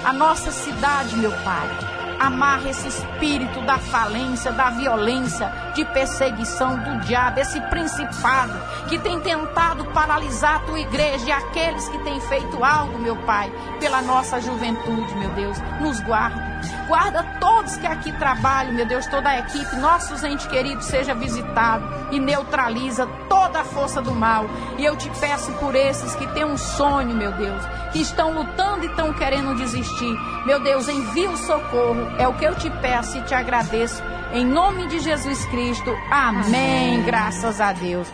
a 0.04 0.12
nossa 0.12 0.50
cidade, 0.50 1.16
meu 1.16 1.32
Pai 1.44 1.97
amarra 2.18 2.70
esse 2.70 2.88
espírito 2.88 3.60
da 3.62 3.78
falência, 3.78 4.52
da 4.52 4.70
violência, 4.70 5.50
de 5.74 5.84
perseguição 5.86 6.76
do 6.78 7.00
diabo, 7.00 7.40
esse 7.40 7.60
principado 7.62 8.58
que 8.88 8.98
tem 8.98 9.20
tentado 9.20 9.84
paralisar 9.86 10.56
a 10.56 10.60
tua 10.60 10.80
igreja 10.80 11.26
e 11.26 11.32
aqueles 11.32 11.88
que 11.88 11.98
têm 11.98 12.20
feito 12.20 12.64
algo, 12.64 12.98
meu 12.98 13.16
Pai, 13.16 13.52
pela 13.78 14.02
nossa 14.02 14.40
juventude, 14.40 15.14
meu 15.16 15.30
Deus, 15.30 15.58
nos 15.80 16.00
guarda. 16.00 16.58
Guarda 16.86 17.22
todos 17.40 17.76
que 17.76 17.86
aqui 17.86 18.10
trabalham, 18.12 18.72
meu 18.72 18.86
Deus, 18.86 19.06
toda 19.06 19.28
a 19.28 19.38
equipe, 19.38 19.76
nossos 19.76 20.24
entes 20.24 20.46
queridos, 20.46 20.86
seja 20.86 21.14
visitado 21.14 21.86
e 22.10 22.18
neutraliza 22.18 23.06
toda 23.48 23.60
a 23.60 23.64
força 23.64 24.00
do 24.00 24.14
mal. 24.14 24.46
E 24.78 24.84
eu 24.84 24.96
te 24.96 25.10
peço 25.18 25.50
por 25.52 25.74
esses 25.74 26.14
que 26.14 26.26
têm 26.28 26.44
um 26.44 26.56
sonho, 26.56 27.14
meu 27.14 27.32
Deus, 27.32 27.62
que 27.92 28.00
estão 28.00 28.32
lutando 28.32 28.84
e 28.84 28.86
estão 28.86 29.12
querendo 29.12 29.54
desistir. 29.56 30.14
Meu 30.46 30.60
Deus, 30.60 30.88
envia 30.88 31.30
o 31.30 31.36
socorro. 31.36 32.12
É 32.18 32.28
o 32.28 32.34
que 32.34 32.44
eu 32.44 32.54
te 32.54 32.70
peço 32.70 33.18
e 33.18 33.22
te 33.22 33.34
agradeço. 33.34 34.02
Em 34.32 34.44
nome 34.44 34.86
de 34.88 35.00
Jesus 35.00 35.44
Cristo. 35.46 35.90
Amém. 36.10 36.44
Amém. 36.44 37.02
Graças 37.02 37.60
a 37.60 37.72
Deus. 37.72 38.06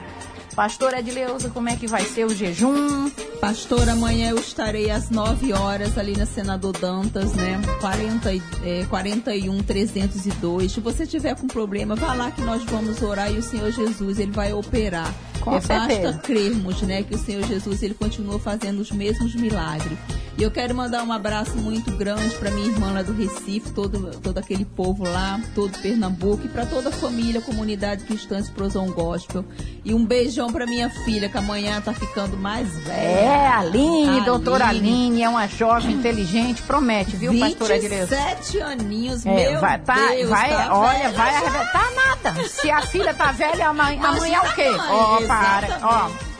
Pastor 0.54 0.94
Edileuza, 0.94 1.50
como 1.50 1.68
é 1.68 1.76
que 1.76 1.86
vai 1.88 2.04
ser 2.04 2.24
o 2.24 2.34
jejum? 2.34 3.10
Pastor, 3.40 3.88
amanhã 3.88 4.30
eu 4.30 4.38
estarei 4.38 4.88
às 4.88 5.10
9 5.10 5.52
horas 5.52 5.98
ali 5.98 6.16
na 6.16 6.26
Senador 6.26 6.72
Dantas, 6.72 7.32
né? 7.34 7.60
40, 7.80 8.30
é, 8.64 8.86
41 8.88 9.62
302. 9.62 10.72
Se 10.72 10.80
você 10.80 11.06
tiver 11.06 11.34
com 11.34 11.48
problema, 11.48 11.96
vá 11.96 12.14
lá 12.14 12.30
que 12.30 12.40
nós 12.40 12.62
vamos 12.64 13.02
orar 13.02 13.32
e 13.32 13.38
o 13.38 13.42
Senhor 13.42 13.70
Jesus, 13.72 14.20
ele 14.20 14.30
vai 14.30 14.52
operar. 14.52 15.12
Com 15.40 15.56
é, 15.56 15.60
certeza. 15.60 16.12
basta 16.12 16.22
crermos, 16.22 16.80
né, 16.82 17.02
que 17.02 17.14
o 17.14 17.18
Senhor 17.18 17.42
Jesus, 17.42 17.82
ele 17.82 17.94
continua 17.94 18.38
fazendo 18.38 18.78
os 18.80 18.90
mesmos 18.90 19.34
milagres. 19.34 19.98
E 20.36 20.42
eu 20.42 20.50
quero 20.50 20.74
mandar 20.74 21.04
um 21.04 21.12
abraço 21.12 21.56
muito 21.56 21.92
grande 21.92 22.34
para 22.34 22.50
minha 22.50 22.66
irmã 22.66 22.90
lá 22.92 23.02
do 23.02 23.12
Recife, 23.12 23.70
todo, 23.70 24.18
todo 24.20 24.36
aquele 24.38 24.64
povo 24.64 25.04
lá, 25.08 25.40
todo 25.54 25.78
Pernambuco, 25.78 26.44
e 26.44 26.48
para 26.48 26.66
toda 26.66 26.88
a 26.88 26.92
família, 26.92 27.40
comunidade 27.40 28.02
cristã 28.02 28.40
Explosão 28.40 28.88
Gospel. 28.90 29.44
E 29.84 29.94
um 29.94 30.04
beijão 30.04 30.52
para 30.52 30.66
minha 30.66 30.90
filha, 30.90 31.28
que 31.28 31.38
amanhã 31.38 31.80
tá 31.80 31.92
ficando 31.94 32.36
mais 32.36 32.68
velha. 32.80 32.96
É, 33.00 33.46
Aline, 33.46 34.08
Aline. 34.08 34.24
doutora 34.24 34.66
Aline, 34.66 35.22
é 35.22 35.28
uma 35.28 35.46
jovem 35.46 35.92
inteligente, 35.94 36.62
promete, 36.62 37.14
viu, 37.14 37.38
pastor 37.38 37.70
Edileuza? 37.70 38.16
27 38.16 38.60
aninhos, 38.60 39.24
É, 39.24 39.50
meu 39.52 39.60
vai, 39.60 39.78
tá, 39.78 39.94
Deus, 40.08 40.30
vai, 40.30 40.50
tá 40.50 40.76
olha, 40.76 41.12
vai 41.12 41.34
arrebentar 41.36 41.90
nada. 41.94 42.48
Se 42.48 42.68
a 42.72 42.82
filha 42.82 43.14
tá 43.14 43.30
velha, 43.30 43.68
amanhã, 43.68 43.98
Imagina 43.98 44.16
amanhã 44.16 44.38
é 44.38 44.48
o 44.50 44.54
quê? 44.54 44.62
a 44.62 44.76
mãe, 44.78 44.88
Ó, 44.90 45.26
para, 45.28 45.66
ó. 45.80 46.06
exatamente. 46.08 46.33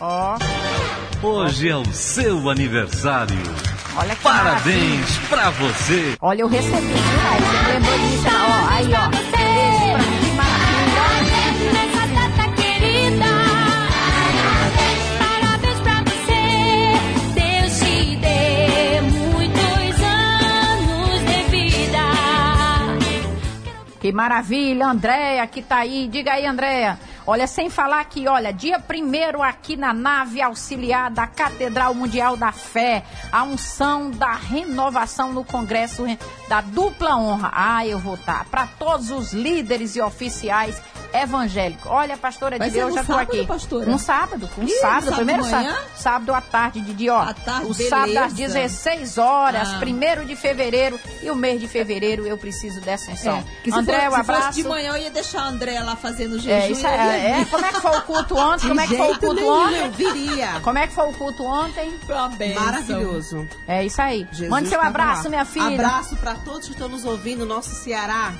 Ó, 0.00 0.36
Hoje 1.22 1.68
é 1.70 1.76
o 1.76 1.84
seu 1.86 2.48
aniversário. 2.50 3.36
olha 3.96 4.14
que 4.14 4.24
maravilha. 4.24 4.76
Parabéns 4.76 5.18
pra 5.28 5.50
você. 5.50 6.16
Olha, 6.20 6.42
eu 6.42 6.48
recebi, 6.48 6.86
viu? 6.86 6.96
Aí 7.30 7.40
você 7.40 7.72
lembrou 7.72 7.98
disso, 7.98 8.26
ó, 8.28 8.72
aí, 8.72 8.92
ó. 8.92 9.08
Esse 9.16 9.30
pra 9.30 9.98
mim, 9.98 10.18
que 10.20 10.30
maravilha. 10.36 11.72
Nessa 11.72 12.06
data 12.14 12.44
querida, 12.52 13.32
parabéns 15.18 15.80
pra 15.80 15.96
você. 16.04 16.42
Deus 17.34 17.78
te 17.78 18.16
dê 18.16 19.00
muitos 19.00 20.02
anos 20.02 21.20
de 21.20 21.42
vida. 21.50 22.04
Que 24.00 24.12
maravilha, 24.12 24.86
Andréia, 24.88 25.46
que 25.46 25.62
tá 25.62 25.76
aí. 25.78 26.06
Diga 26.08 26.32
aí, 26.34 26.44
Andréia. 26.46 26.98
Olha, 27.26 27.46
sem 27.48 27.68
falar 27.68 28.04
que, 28.04 28.28
olha, 28.28 28.52
dia 28.52 28.78
primeiro 28.78 29.42
aqui 29.42 29.76
na 29.76 29.92
nave 29.92 30.40
auxiliar 30.40 31.10
da 31.10 31.26
Catedral 31.26 31.92
Mundial 31.92 32.36
da 32.36 32.52
Fé, 32.52 33.02
a 33.32 33.42
unção 33.42 34.10
da 34.12 34.32
renovação 34.32 35.32
no 35.32 35.44
Congresso 35.44 36.04
da 36.48 36.60
dupla 36.60 37.16
honra. 37.16 37.50
Ah, 37.52 37.84
eu 37.84 37.98
vou 37.98 38.14
estar 38.14 38.44
para 38.44 38.66
todos 38.78 39.10
os 39.10 39.32
líderes 39.32 39.96
e 39.96 40.00
oficiais 40.00 40.80
evangélicos. 41.12 41.86
Olha, 41.90 42.16
pastora 42.16 42.58
Vai 42.58 42.68
de 42.68 42.74
Deus, 42.76 42.94
já 42.94 43.02
sábado, 43.02 43.22
aqui. 43.32 43.46
pastora? 43.46 43.90
Um 43.90 43.98
sábado, 43.98 44.48
um 44.58 44.62
Ih, 44.64 44.68
sábado, 44.68 45.04
sábado 45.04 45.16
primeiro 45.16 45.42
de 45.42 45.48
sábado, 45.50 45.76
sábado 45.96 46.34
à 46.34 46.40
tarde, 46.40 46.80
Didi, 46.82 47.08
ó. 47.10 47.20
À 47.22 47.34
tarde, 47.34 47.66
o 47.70 47.74
sábado 47.74 48.18
às 48.18 48.32
beleza. 48.34 48.54
16 48.54 49.18
horas, 49.18 49.68
Ah. 49.74 49.78
primeiro 49.78 50.24
de 50.24 50.36
fevereiro 50.36 50.98
e 51.22 51.30
o 51.30 51.34
mês 51.34 51.60
de 51.60 51.66
fevereiro 51.68 52.26
eu 52.26 52.36
preciso 52.36 52.80
dessa 52.82 53.10
unção. 53.10 53.38
É, 53.38 53.44
que 53.62 53.72
se, 53.72 53.78
André, 53.78 54.00
for, 54.02 54.06
um 54.06 54.10
se 54.10 54.16
fosse 54.24 54.30
abraço. 54.38 54.52
de 54.62 54.68
manhã, 54.68 54.92
eu 54.92 54.96
ia 55.02 55.10
deixar 55.10 55.40
a 55.42 55.48
André 55.48 55.80
lá 55.80 55.96
fazendo 55.96 56.38
jejum. 56.38 56.50
É, 56.66 56.70
isso 56.70 56.86
é, 56.86 57.15
é. 57.16 57.44
Como 57.50 57.64
é 57.64 57.72
que 57.72 57.80
foi 57.80 57.96
o 57.96 58.02
culto 58.02 58.36
ontem? 58.36 58.68
Como 58.68 58.80
é 58.80 58.86
que 58.86 58.96
foi 58.96 59.06
o 59.12 59.18
culto 59.18 59.34
nenhum, 59.34 59.66
ontem? 59.66 59.78
eu 59.80 59.90
viria. 59.92 60.60
Como 60.62 60.78
é 60.78 60.86
que 60.86 60.94
foi 60.94 61.08
o 61.08 61.12
culto 61.12 61.44
ontem? 61.44 61.98
Foi 62.06 62.14
uma 62.14 62.28
bênção. 62.28 62.64
Maravilhoso. 62.64 63.48
É 63.66 63.84
isso 63.84 64.00
aí. 64.00 64.26
Jesus 64.30 64.50
Mande 64.50 64.68
seu 64.68 64.78
tava 64.78 64.90
abraço, 64.90 65.24
lá. 65.24 65.30
minha 65.30 65.44
filha. 65.44 65.66
Abraço 65.66 66.16
para 66.16 66.34
todos 66.34 66.66
que 66.66 66.72
estão 66.72 66.88
nos 66.88 67.04
ouvindo, 67.04 67.44
nosso 67.44 67.70
Ceará. 67.70 68.32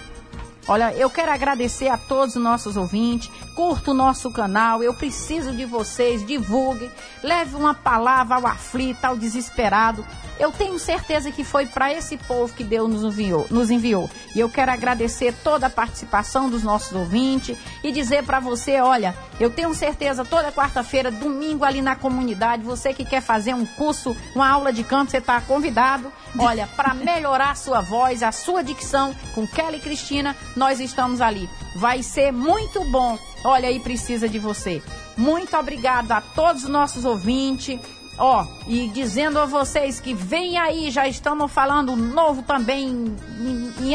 Olha, 0.69 0.93
eu 0.95 1.09
quero 1.09 1.31
agradecer 1.31 1.89
a 1.89 1.97
todos 1.97 2.35
os 2.35 2.43
nossos 2.43 2.77
ouvintes. 2.77 3.31
Curta 3.55 3.93
o 3.93 3.95
nosso 3.95 4.31
canal. 4.31 4.83
Eu 4.83 4.93
preciso 4.93 5.53
de 5.53 5.64
vocês. 5.64 6.27
Divulgue. 6.27 6.91
Leve 7.23 7.55
uma 7.55 7.73
palavra 7.73 8.35
ao 8.37 8.47
aflito, 8.47 9.05
ao 9.05 9.17
desesperado. 9.17 10.05
Eu 10.39 10.53
tenho 10.53 10.79
certeza 10.79 11.33
que 11.33 11.45
foi 11.45 11.64
para 11.64 11.93
esse 11.93 12.19
povo 12.19 12.53
que 12.53 12.62
Deus 12.62 12.91
nos 12.91 13.03
enviou, 13.05 13.47
nos 13.51 13.71
enviou. 13.71 14.11
E 14.35 14.41
eu 14.41 14.51
quero 14.51 14.71
agradecer 14.71 15.35
toda 15.43 15.67
a 15.67 15.71
participação 15.71 16.51
dos 16.51 16.62
nossos 16.62 16.93
ouvintes 16.93 17.57
e 17.83 17.91
dizer 17.91 18.23
para 18.23 18.39
você, 18.39 18.79
olha, 18.81 19.17
eu 19.41 19.49
tenho 19.51 19.73
certeza 19.75 20.27
toda 20.27 20.53
quarta-feira, 20.53 21.11
domingo 21.11 21.64
ali 21.64 21.81
na 21.81 21.97
comunidade, 21.97 22.62
você 22.62 22.93
que 22.93 23.05
quer 23.05 23.23
fazer 23.23 23.55
um 23.55 23.64
curso, 23.64 24.14
uma 24.35 24.49
aula 24.49 24.73
de 24.73 24.85
canto, 24.85 25.11
você 25.11 25.19
está 25.19 25.41
convidado. 25.41 26.12
Olha, 26.39 26.69
para 26.77 26.93
melhorar 26.93 27.53
a 27.53 27.55
sua 27.55 27.81
voz, 27.81 28.23
a 28.23 28.31
sua 28.31 28.62
dicção, 28.62 29.14
com 29.35 29.47
Kelly 29.47 29.81
Cristina, 29.81 30.37
nós 30.57 30.81
estamos 30.81 31.21
ali. 31.21 31.49
Vai 31.77 32.03
ser 32.03 32.33
muito 32.33 32.83
bom. 32.91 33.19
Olha 33.45 33.69
aí, 33.69 33.79
precisa 33.79 34.29
de 34.29 34.39
você. 34.39 34.83
Muito 35.17 35.57
obrigado 35.57 36.11
a 36.13 36.21
todos 36.21 36.65
os 36.65 36.69
nossos 36.69 37.05
ouvintes. 37.05 37.79
Ó, 38.19 38.47
e 38.67 38.89
dizendo 38.89 39.39
a 39.39 39.45
vocês 39.45 40.01
que 40.01 40.15
vem 40.15 40.59
aí, 40.59 40.91
já 40.91 41.07
estamos 41.07 41.53
falando 41.53 41.95
novo 41.95 42.43
também 42.43 42.89
em, 42.89 43.75
em, 43.81 43.95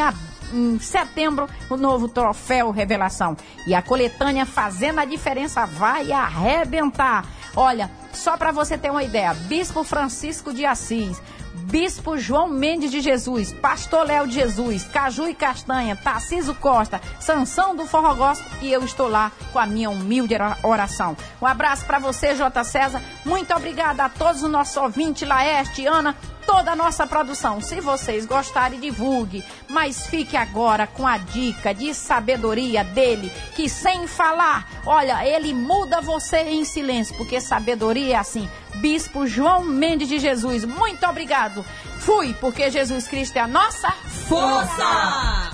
em 0.54 0.80
setembro, 0.80 1.50
o 1.70 1.76
novo 1.76 2.08
troféu 2.08 2.70
Revelação. 2.70 3.36
E 3.66 3.74
a 3.74 3.82
coletânea 3.82 4.46
Fazendo 4.46 5.00
a 5.00 5.06
Diferença 5.06 5.66
vai 5.66 6.12
arrebentar. 6.12 7.26
Olha, 7.56 7.90
só 8.14 8.38
para 8.38 8.52
você 8.52 8.78
ter 8.78 8.92
uma 8.92 9.04
ideia, 9.04 9.34
Bispo 9.34 9.84
Francisco 9.84 10.54
de 10.54 10.66
Assis, 10.66 11.22
Bispo 11.54 12.18
João 12.18 12.48
Mendes 12.48 12.92
de 12.92 13.02
Jesus, 13.02 13.52
Pastor 13.54 14.06
Léo 14.06 14.28
de 14.28 14.34
Jesus, 14.36 14.84
Caju 14.86 15.28
e 15.28 15.34
Castanha, 15.34 15.96
Tarciso 15.96 16.54
Costa, 16.56 17.02
Sansão 17.20 17.76
do 17.76 17.86
Forró 17.86 18.34
e 18.62 18.72
eu 18.72 18.84
estou 18.84 19.08
lá 19.08 19.32
com 19.52 19.60
a 19.60 19.66
minha 19.66 19.90
humilde 19.90 20.34
ora- 20.34 20.58
oração. 20.64 21.16
Um 21.42 21.46
abraço 21.46 21.86
para 21.86 22.00
você, 22.00 22.36
J. 22.36 22.64
César. 22.64 23.02
Muito 23.26 23.54
obrigada 23.54 24.06
a 24.06 24.10
todos 24.10 24.44
os 24.44 24.50
nossos 24.50 24.76
ouvintes, 24.78 25.28
Laerte, 25.28 25.86
Ana, 25.86 26.16
toda 26.46 26.72
a 26.72 26.76
nossa 26.76 27.08
produção. 27.08 27.62
Se 27.62 27.80
vocês 27.80 28.26
gostarem, 28.26 28.80
divulgue. 28.80 29.44
Mas 29.70 30.08
fique 30.08 30.36
agora 30.36 30.88
com 30.88 31.08
a 31.08 31.18
dica 31.18 31.74
de 31.74 31.94
sabedoria 31.94 32.84
dele, 32.84 33.32
que 33.56 33.70
sem 33.70 34.08
falar, 34.08 34.68
olha, 34.86 35.26
ele 35.26 35.54
muda 35.54 36.02
você 36.02 36.38
em 36.38 36.66
silêncio, 36.66 37.16
porque 37.18 37.40
sabedoria 37.40 38.16
é 38.16 38.20
assim. 38.20 38.50
Bispo 38.76 39.28
João 39.28 39.64
Mendes 39.64 40.08
de 40.08 40.20
Jesus, 40.20 40.66
muito 40.66 41.06
obrigado. 41.06 41.64
Fui, 42.00 42.34
porque 42.40 42.70
Jesus 42.72 43.08
Cristo 43.08 43.38
é 43.38 43.42
a 43.42 43.48
nossa 43.48 43.92
Força! 44.28 45.52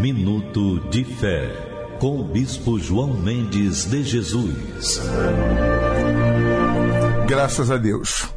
Minuto 0.00 0.80
de 0.90 1.04
Fé, 1.04 1.96
com 1.98 2.20
o 2.20 2.24
Bispo 2.24 2.78
João 2.78 3.14
Mendes 3.14 3.84
de 3.84 4.02
Jesus. 4.02 5.00
Graças 7.32 7.70
a 7.70 7.78
Deus. 7.78 8.28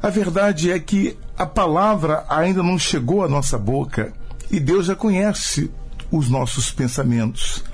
A 0.00 0.08
verdade 0.08 0.70
é 0.70 0.78
que 0.78 1.18
a 1.36 1.44
palavra 1.44 2.24
ainda 2.28 2.62
não 2.62 2.78
chegou 2.78 3.24
à 3.24 3.28
nossa 3.28 3.58
boca 3.58 4.12
e 4.48 4.60
Deus 4.60 4.86
já 4.86 4.94
conhece 4.94 5.68
os 6.08 6.28
nossos 6.30 6.70
pensamentos. 6.70 7.64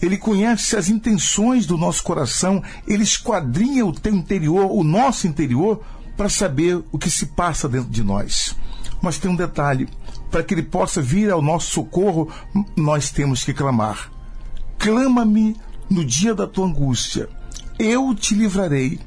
Ele 0.00 0.16
conhece 0.16 0.74
as 0.74 0.88
intenções 0.88 1.66
do 1.66 1.76
nosso 1.76 2.02
coração, 2.02 2.62
ele 2.88 3.02
esquadrinha 3.02 3.84
o 3.84 3.92
teu 3.92 4.14
interior, 4.14 4.70
o 4.72 4.82
nosso 4.82 5.26
interior, 5.26 5.84
para 6.16 6.30
saber 6.30 6.82
o 6.90 6.98
que 6.98 7.10
se 7.10 7.26
passa 7.26 7.68
dentro 7.68 7.90
de 7.90 8.02
nós. 8.02 8.56
Mas 9.02 9.18
tem 9.18 9.30
um 9.30 9.36
detalhe: 9.36 9.86
para 10.30 10.42
que 10.42 10.54
ele 10.54 10.62
possa 10.62 11.02
vir 11.02 11.30
ao 11.30 11.42
nosso 11.42 11.70
socorro, 11.70 12.30
nós 12.74 13.10
temos 13.10 13.44
que 13.44 13.52
clamar. 13.52 14.10
Clama-me 14.78 15.54
no 15.90 16.02
dia 16.02 16.34
da 16.34 16.46
tua 16.46 16.64
angústia, 16.64 17.28
eu 17.78 18.14
te 18.14 18.34
livrarei 18.34 18.98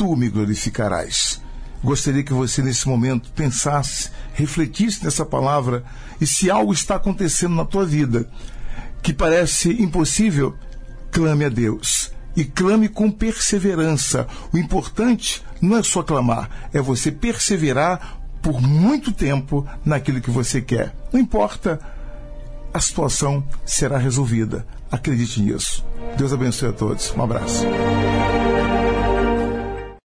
tu 0.00 0.16
me 0.16 0.30
glorificarás. 0.30 1.42
Gostaria 1.84 2.22
que 2.22 2.32
você, 2.32 2.62
nesse 2.62 2.88
momento, 2.88 3.30
pensasse, 3.32 4.08
refletisse 4.32 5.04
nessa 5.04 5.26
palavra 5.26 5.84
e 6.18 6.26
se 6.26 6.50
algo 6.50 6.72
está 6.72 6.94
acontecendo 6.94 7.54
na 7.54 7.66
tua 7.66 7.84
vida 7.84 8.26
que 9.02 9.12
parece 9.12 9.70
impossível, 9.70 10.56
clame 11.10 11.44
a 11.44 11.50
Deus. 11.50 12.10
E 12.34 12.44
clame 12.44 12.88
com 12.88 13.10
perseverança. 13.10 14.26
O 14.50 14.56
importante 14.56 15.42
não 15.60 15.76
é 15.76 15.82
só 15.82 16.02
clamar, 16.02 16.48
é 16.72 16.80
você 16.80 17.12
perseverar 17.12 18.22
por 18.40 18.62
muito 18.62 19.12
tempo 19.12 19.66
naquilo 19.84 20.22
que 20.22 20.30
você 20.30 20.62
quer. 20.62 20.94
Não 21.12 21.20
importa, 21.20 21.78
a 22.72 22.80
situação 22.80 23.44
será 23.66 23.98
resolvida. 23.98 24.66
Acredite 24.90 25.42
nisso. 25.42 25.84
Deus 26.16 26.32
abençoe 26.32 26.70
a 26.70 26.72
todos. 26.72 27.14
Um 27.14 27.22
abraço. 27.22 27.66